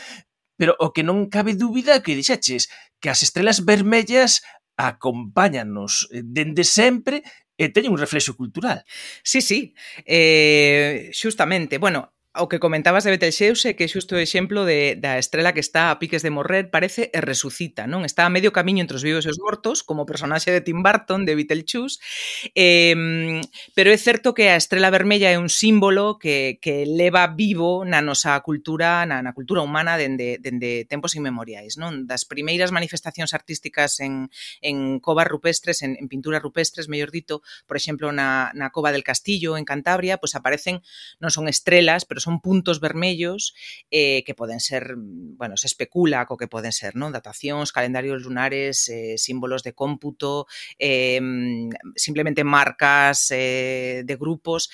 [0.56, 2.68] Pero o que non cabe dúbida que dixeches
[3.00, 4.44] que as estrelas vermellas
[4.76, 7.22] acompáñanos eh, dende sempre
[7.60, 8.82] e teñen un reflexo cultural.
[9.22, 9.76] Sí, sí,
[10.08, 11.76] eh, xustamente.
[11.76, 15.52] Bueno, O que comentabas de Betelxeuse, eh, que é xusto o exemplo de, da estrela
[15.52, 18.08] que está a piques de morrer, parece e resucita, non?
[18.08, 21.28] Está a medio camiño entre os vivos e os mortos, como personaxe de Tim Burton,
[21.28, 22.00] de Beetlejuice,
[22.56, 22.96] eh,
[23.76, 28.00] pero é certo que a estrela vermella é un símbolo que, que leva vivo na
[28.00, 32.08] nosa cultura, na, na cultura humana dende, dende tempos inmemoriais, non?
[32.08, 34.32] Das primeiras manifestacións artísticas en,
[34.64, 39.04] en covas rupestres, en, en pinturas rupestres, mellor dito, por exemplo, na, na cova del
[39.04, 40.80] Castillo, en Cantabria, pois pues aparecen,
[41.20, 43.54] non son estrelas, pero son puntos vermellos
[43.90, 47.10] eh, que poden ser, mm, bueno, se especula co que poden ser, non?
[47.10, 50.46] Datacións, calendarios lunares, eh, símbolos de cómputo,
[50.78, 54.70] eh, mm, simplemente marcas eh, de grupos,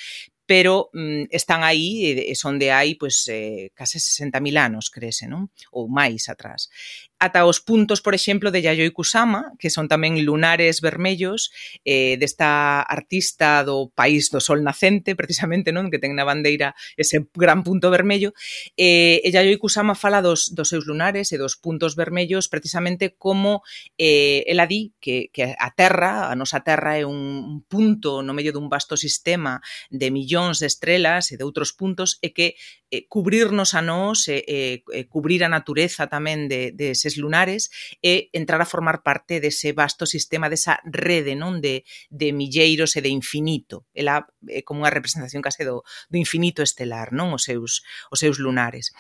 [0.49, 5.29] pero mm, están aí, eh, son de aí, pois, pues, eh, case 60.000 anos, crese,
[5.29, 5.53] non?
[5.77, 6.73] Ou máis atrás
[7.19, 11.51] ata os puntos, por exemplo, de Yayoi Kusama, que son tamén lunares vermellos
[11.83, 17.27] eh, desta artista do País do Sol Nacente, precisamente, non que ten na bandeira ese
[17.35, 18.33] gran punto vermello.
[18.79, 23.67] Eh, e Yayoi Kusama fala dos, dos seus lunares e dos puntos vermellos precisamente como
[23.99, 28.55] eh, ela di que, que a Terra, a nosa Terra é un punto no medio
[28.55, 29.59] dun vasto sistema
[29.91, 32.55] de millóns de estrelas e de outros puntos e que
[32.91, 37.17] eh, cubrirnos a nós e eh, eh, cubrir a natureza tamén de, de ese meses
[37.17, 37.71] lunares
[38.05, 43.01] e entrar a formar parte dese vasto sistema, desa rede non de, de milleiros e
[43.01, 43.89] de infinito.
[43.97, 45.81] Ela é eh, como unha representación case do,
[46.13, 47.81] do infinito estelar, non os seus,
[48.13, 48.93] os seus lunares.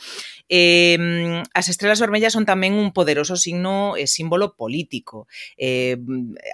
[0.49, 0.97] Eh,
[1.53, 5.29] as estrelas vermellas son tamén un poderoso signo e símbolo político.
[5.61, 6.01] Eh,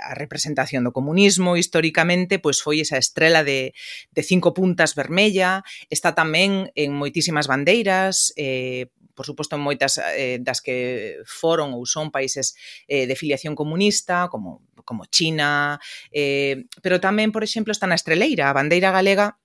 [0.02, 3.70] a representación do comunismo históricamente pois foi esa estrela de,
[4.10, 10.60] de cinco puntas vermella, está tamén en moitísimas bandeiras, eh, por suposto, moitas eh, das
[10.60, 12.58] que foron ou son países
[12.90, 15.78] eh, de filiación comunista, como, como China,
[16.10, 19.38] eh, pero tamén, por exemplo, está na Estreleira, a bandeira galega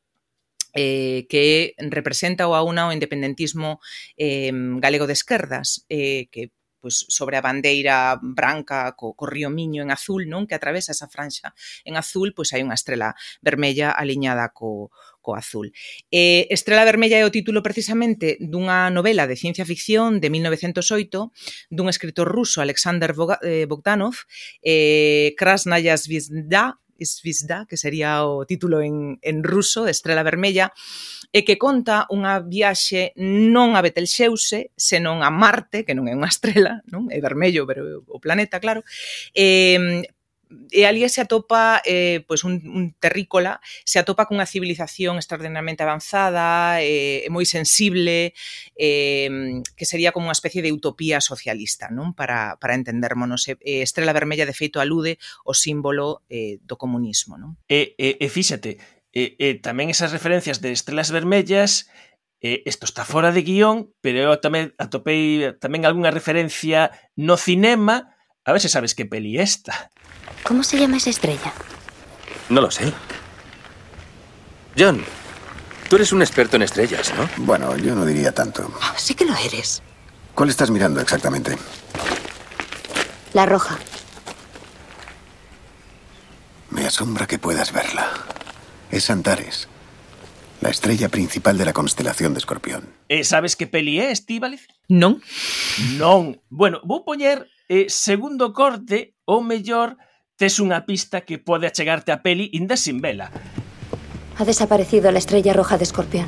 [0.73, 3.81] eh, que representa o a una o independentismo
[4.17, 9.83] eh, galego de esquerdas, eh, que pues, sobre a bandeira branca co, co río Miño
[9.83, 10.47] en azul, non?
[10.47, 11.51] Que atravesa esa franxa
[11.83, 14.93] en azul, pois hai unha estrela vermella aliñada co,
[15.29, 15.71] co azul.
[16.09, 21.29] Eh, Estrela Vermella é o título precisamente dunha novela de ciencia ficción de 1908
[21.69, 23.13] dun escritor ruso Alexander
[23.45, 24.25] eh, Bogdanov,
[24.65, 30.73] eh, Krasnaya Zvizda, Svizda, que sería o título en, en ruso, Estrela Vermella,
[31.31, 36.27] e que conta unha viaxe non a Betelxeuse, senón a Marte, que non é unha
[36.27, 37.07] estrela, non?
[37.13, 38.81] É vermello, pero o planeta, claro,
[39.37, 40.03] eh,
[40.71, 46.81] e ali se atopa eh, pois un, un terrícola, se atopa cunha civilización extraordinariamente avanzada,
[46.81, 48.33] eh, moi sensible,
[48.73, 52.17] eh, que sería como unha especie de utopía socialista, non?
[52.17, 53.45] Para, para entendérmonos.
[53.45, 57.61] Eh, Estrela Vermella, de feito, alude o símbolo eh, do comunismo, non?
[57.69, 58.81] E, e, e fíxate,
[59.13, 61.89] e, e tamén esas referencias de Estrelas Vermellas
[62.39, 66.87] isto está fora de guión, pero eu tamén atopei tamén algunha referencia
[67.19, 68.15] no cinema
[68.45, 69.91] a ver se sabes que peli esta.
[70.43, 71.53] ¿Cómo se llama esa estrella?
[72.49, 72.91] No lo sé.
[74.77, 75.03] John,
[75.89, 77.29] tú eres un experto en estrellas, ¿no?
[77.45, 78.71] Bueno, yo no diría tanto.
[78.97, 79.83] Sí que lo eres.
[80.33, 81.57] ¿Cuál estás mirando exactamente?
[83.33, 83.77] La roja.
[86.69, 88.09] Me asombra que puedas verla.
[88.89, 89.67] Es Antares,
[90.61, 92.95] la estrella principal de la constelación de Escorpión.
[93.09, 94.67] Eh, sabes que peli é, Estíbaliz?
[94.87, 95.21] Non.
[95.97, 96.41] Non.
[96.49, 99.95] Bueno, vou poñer eh, segundo corte, ou mellor,
[100.35, 103.29] tes unha pista que pode achegarte a peli inda sin vela.
[104.39, 106.27] Ha desaparecido la estrella roja de escorpión.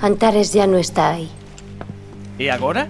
[0.00, 1.26] Antares ya no está aí.
[2.38, 2.86] E agora?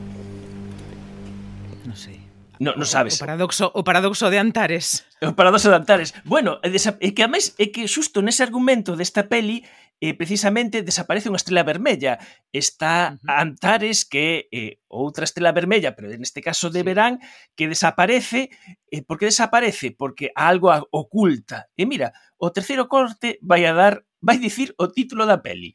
[1.89, 2.21] Non sei.
[2.61, 3.17] No, non sabes.
[3.17, 5.09] O paradoxo, o paradoxo de Antares.
[5.25, 6.13] O paradoxo de Antares.
[6.29, 6.69] Bueno, é
[7.17, 9.65] que a máis é que xusto nese argumento desta peli
[10.01, 12.23] e precisamente desaparece unha estrela vermella.
[12.55, 17.19] Está Antares, que é eh, outra estrela vermella, pero neste caso de verán,
[17.59, 18.55] que desaparece.
[18.91, 19.91] Eh, por que desaparece?
[19.91, 21.67] Porque algo oculta.
[21.75, 25.75] E mira, o terceiro corte vai a dar, vai dicir o título da peli.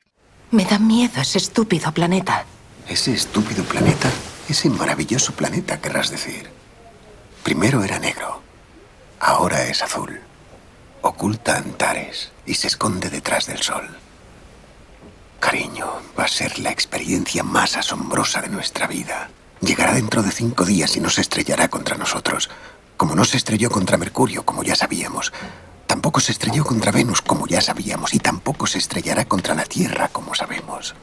[0.56, 2.48] Me da miedo ese estúpido planeta.
[2.88, 4.08] Ese estúpido planeta,
[4.48, 6.48] ese maravilloso planeta, querrás decir.
[7.44, 8.40] Primero era negro,
[9.20, 10.20] ahora es azul.
[11.02, 14.03] Oculta Antares y se esconde detrás del sol.
[15.44, 19.30] Cariño, va a ser la experiencia más asombrosa de nuestra vida.
[19.60, 22.50] Llegará dentro de cinco días y no se estrellará contra nosotros,
[22.96, 25.34] como no se estrelló contra Mercurio, como ya sabíamos.
[25.86, 30.08] Tampoco se estrelló contra Venus, como ya sabíamos, y tampoco se estrellará contra la Tierra,
[30.08, 30.96] como sabemos.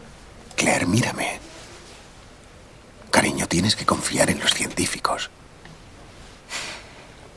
[0.56, 1.38] Claire, mírame.
[3.10, 5.28] Cariño, tienes que confiar en los científicos.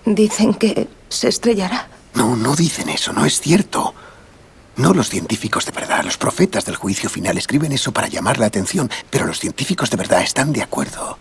[0.05, 1.89] Dicen que se estrellará.
[2.13, 3.93] No, no dicen eso, no es cierto.
[4.75, 8.47] No los científicos de verdad, los profetas del juicio final escriben eso para llamar la
[8.47, 11.19] atención, pero los científicos de verdad están de acuerdo.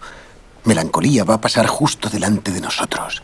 [0.65, 3.23] Melancolía va a pasar justo delante de nosotros.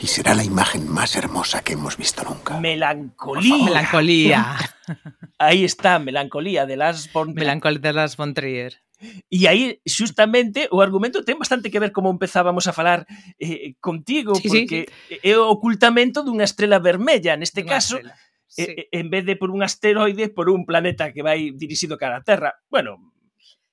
[0.00, 2.58] Y será la imagen más hermosa que hemos visto nunca.
[2.58, 3.64] Melancolía.
[3.64, 4.56] Melancolía.
[5.38, 8.82] Aí está, Melancolía de Las von Melancolía de Las von Trier.
[9.30, 13.08] E aí, xustamente, o argumento ten bastante que ver como empezábamos a falar
[13.40, 14.92] eh, contigo, Sí, sí, porque
[15.24, 18.12] é o ocultamento dunha estrela vermella, neste Dunha caso, estrela,
[18.50, 18.66] sí.
[18.90, 22.58] en vez de por un asteroide, por un planeta que vai dirixido cara a Terra.
[22.68, 22.98] Bueno,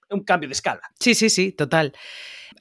[0.09, 0.85] é un cambio de escala.
[1.01, 1.91] Sí, sí, sí, total.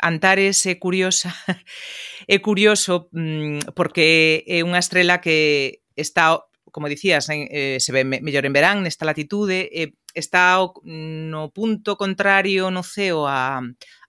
[0.00, 1.30] Antares é curiosa
[2.26, 6.40] é curioso mm, porque é unha estrela que está,
[6.72, 9.70] como dicías, eh, se ve mellor en verán nesta latitude,
[10.16, 13.60] está no punto contrario no ceo a,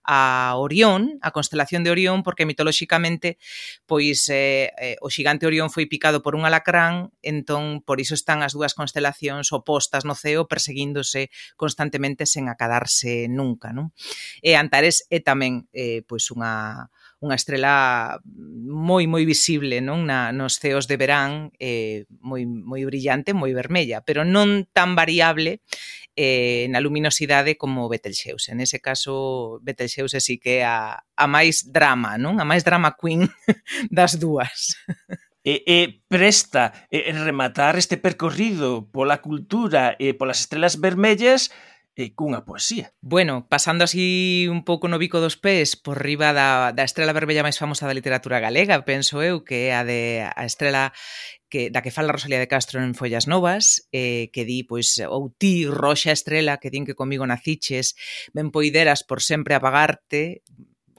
[0.08, 3.36] a Orión, a constelación de Orión, porque mitolóxicamente
[3.84, 8.40] pois eh, eh, o xigante Orión foi picado por un alacrán, entón por iso están
[8.40, 11.28] as dúas constelacións opostas no ceo perseguíndose
[11.60, 13.92] constantemente sen acadarse nunca, non?
[14.40, 16.88] E Antares é tamén eh, pois unha
[17.18, 18.18] unha estrela
[18.62, 24.06] moi moi visible non na, nos ceos de verán eh, moi, moi brillante, moi vermella
[24.06, 25.66] pero non tan variable
[26.14, 31.66] eh, na luminosidade como Betelgeuse en ese caso Betelgeuse sí que é a, a máis
[31.66, 32.38] drama non?
[32.38, 33.26] A máis drama queen
[33.90, 34.78] das dúas.
[35.48, 35.78] E, e
[36.10, 41.54] presta e, rematar este percorrido pola cultura e polas estrelas vermellas
[41.98, 42.94] e cunha poesía.
[43.02, 47.42] Bueno, pasando así un pouco no bico dos pés por riba da, da estrela vermella
[47.42, 50.94] máis famosa da literatura galega, penso eu, que é a de a estrela
[51.50, 55.34] que, da que fala Rosalía de Castro en Follas Novas, eh, que di, pois, ou
[55.34, 57.98] ti, roxa estrela, que din que comigo naciches,
[58.30, 60.46] ben poideras por sempre apagarte,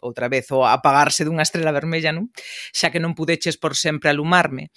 [0.01, 2.31] outra vez o apagarse dunha estrela vermella, non?
[2.73, 4.71] Xa que non pudeches por sempre alumarme.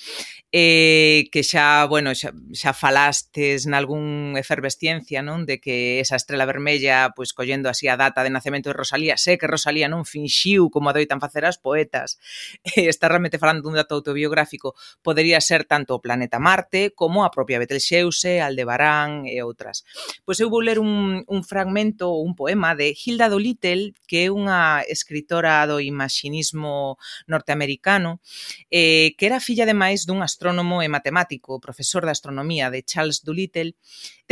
[0.52, 5.48] Eh, que xa, bueno, xa, xa falastes nalgún efervesciencia, non?
[5.48, 9.38] De que esa estrela vermella, pois collendo así a data de nacemento de Rosalía, sé
[9.38, 12.18] que Rosalía non finxiu como adoitan facer as poetas.
[12.72, 14.72] Eh, está realmente falando dun dato autobiográfico.
[15.04, 19.84] Podería ser tanto o planeta Marte como a propia Betelxeuse, Aldebarán e outras.
[20.24, 24.28] Pois eu vou ler un, un fragmento ou un poema de Hilda Dolittle, que é
[24.32, 26.96] unha escritora escritora do imaxinismo
[27.28, 28.24] norteamericano,
[28.72, 33.76] eh, que era filla ademais dun astrónomo e matemático, profesor de astronomía de Charles Doolittle,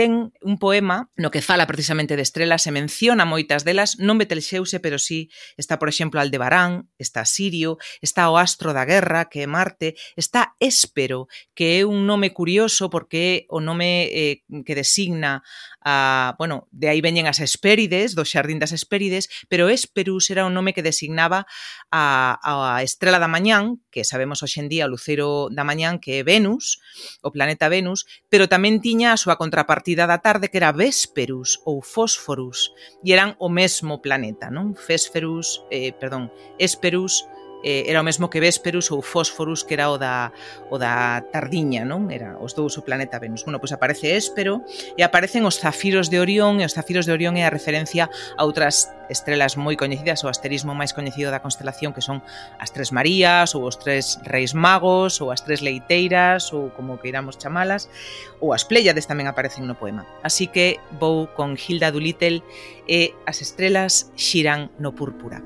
[0.01, 4.81] ten un poema no que fala precisamente de estrelas e menciona moitas delas, non Betelxeuse,
[4.81, 5.29] pero sí
[5.61, 10.57] está, por exemplo, Aldebarán, está Sirio, está o astro da guerra, que é Marte, está
[10.57, 15.45] Espero, que é un nome curioso porque é o nome eh, que designa
[15.85, 20.57] a, bueno, de aí veñen as Espérides, do Xardín das Espérides, pero Esperus era un
[20.57, 21.45] nome que designaba
[21.93, 26.81] a, a estrela da mañán, que sabemos hoxendía o luceiro da mañán, que é Venus,
[27.21, 31.59] o planeta Venus, pero tamén tiña a súa contrapartida partida da tarde que era Vesperus
[31.65, 32.71] ou Fósforus
[33.03, 34.71] e eran o mesmo planeta, non?
[34.71, 36.31] Fésferus, eh, perdón,
[36.63, 37.27] Esperus,
[37.65, 40.33] eh, era o mesmo que Vesperus ou Fósforus, que era o da,
[40.71, 42.09] o da Tardiña, non?
[42.09, 43.45] Era os dous o planeta Venus.
[43.45, 44.65] Bueno, pois aparece Éspero
[44.97, 48.43] e aparecen os zafiros de Orión e os zafiros de Orión é a referencia a
[48.45, 52.23] outras estrelas moi coñecidas, o asterismo máis coñecido da constelación que son
[52.63, 57.37] as Tres Marías ou os Tres Reis Magos ou as Tres Leiteiras ou como queiramos
[57.37, 57.91] chamalas
[58.39, 60.07] ou as Pléyades tamén aparecen no poema.
[60.23, 62.41] Así que vou con Hilda Dulittle
[62.87, 65.43] e as estrelas xiran no púrpura.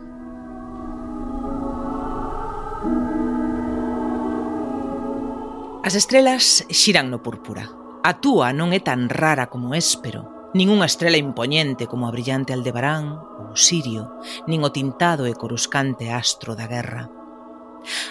[5.85, 7.69] As estrelas xiran no púrpura.
[8.09, 12.57] A túa non é tan rara como espero, nin unha estrela impoñente como a brillante
[12.57, 14.09] Aldebarán ou Sirio,
[14.49, 17.13] nin o tintado e coruscante astro da guerra.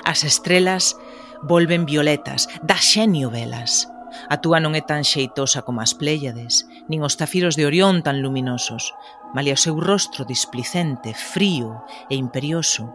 [0.05, 1.01] As estrelas
[1.41, 3.89] volven violetas, da xenio velas.
[4.29, 8.21] A túa non é tan xeitosa como as Pléiades, nin os zafiros de Orión tan
[8.21, 8.93] luminosos,
[9.33, 12.93] malia o seu rostro displicente, frío e imperioso,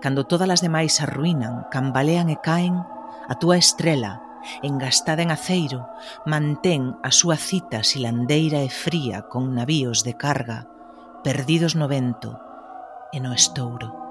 [0.00, 2.88] cando todas as demais arruinan, cambalean e caen,
[3.24, 4.20] A túa estrela,
[4.60, 5.88] engastada en aceiro,
[6.28, 10.68] mantén a súa cita silandeira e fría con navíos de carga,
[11.24, 12.36] perdidos no vento
[13.16, 14.04] e no estouro.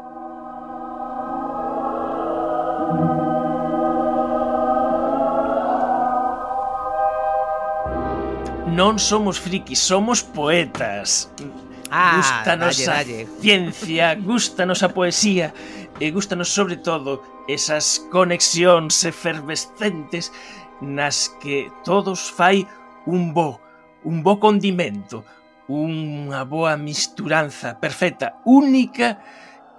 [8.74, 11.30] Non somos frikis, somos poetas.
[11.94, 13.20] Ah, gústanos dalle, dalle.
[13.30, 15.54] a ciencia, gústanos a poesía
[16.02, 20.32] e gústanos sobre todo esas conexións efervescentes
[20.82, 22.68] nas que todos fai
[23.06, 23.60] un bo,
[24.04, 25.24] un bo condimento,
[25.68, 29.20] unha boa misturanza perfecta, única,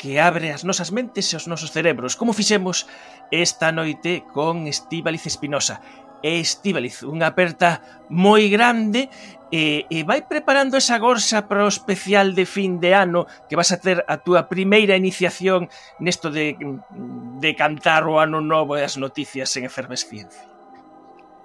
[0.01, 2.89] que abre as nosas mentes e os nosos cerebros, como fixemos
[3.31, 5.81] esta noite con Estíbaliz Espinosa.
[6.25, 9.13] Estíbaliz, unha aperta moi grande
[9.53, 13.71] e, e vai preparando esa gorxa para o especial de fin de ano que vas
[13.71, 15.69] a ter a túa primeira iniciación
[16.01, 20.49] nesto de mm, de cantar o ano novo e as noticias en efervesciencia.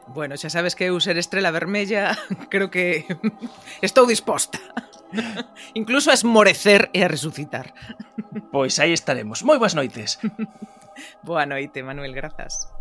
[0.07, 2.15] Bueno, xa sabes que eu ser estrela vermella,
[2.53, 3.03] creo que
[3.83, 4.63] estou disposta.
[5.75, 7.75] Incluso a esmorecer e a resucitar.
[8.47, 9.43] Pois aí estaremos.
[9.43, 10.23] Moi boas noites.
[11.21, 12.71] Boa noite, Manuel, grazas.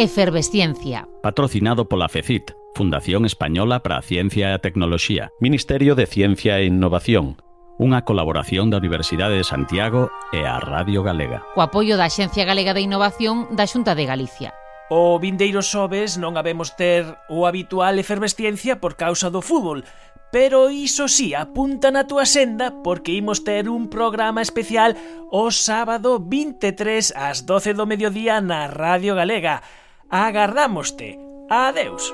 [0.00, 1.04] Efervesciencia.
[1.20, 6.70] Patrocinado pola FECIT, Fundación Española para a Ciencia e a Tecnoloxía, Ministerio de Ciencia e
[6.70, 7.36] Innovación,
[7.78, 11.46] unha colaboración da Universidade de Santiago e a Radio Galega.
[11.54, 14.50] Co apoio da Axencia Galega de Innovación da Xunta de Galicia.
[14.90, 19.86] O vindeiro xoves non habemos ter o habitual efervesciencia por causa do fútbol,
[20.34, 24.98] pero iso sí, apunta na túa senda porque imos ter un programa especial
[25.30, 29.62] o sábado 23 ás 12 do mediodía na Radio Galega.
[30.10, 31.16] Agardámoste.
[31.48, 32.12] Adeus.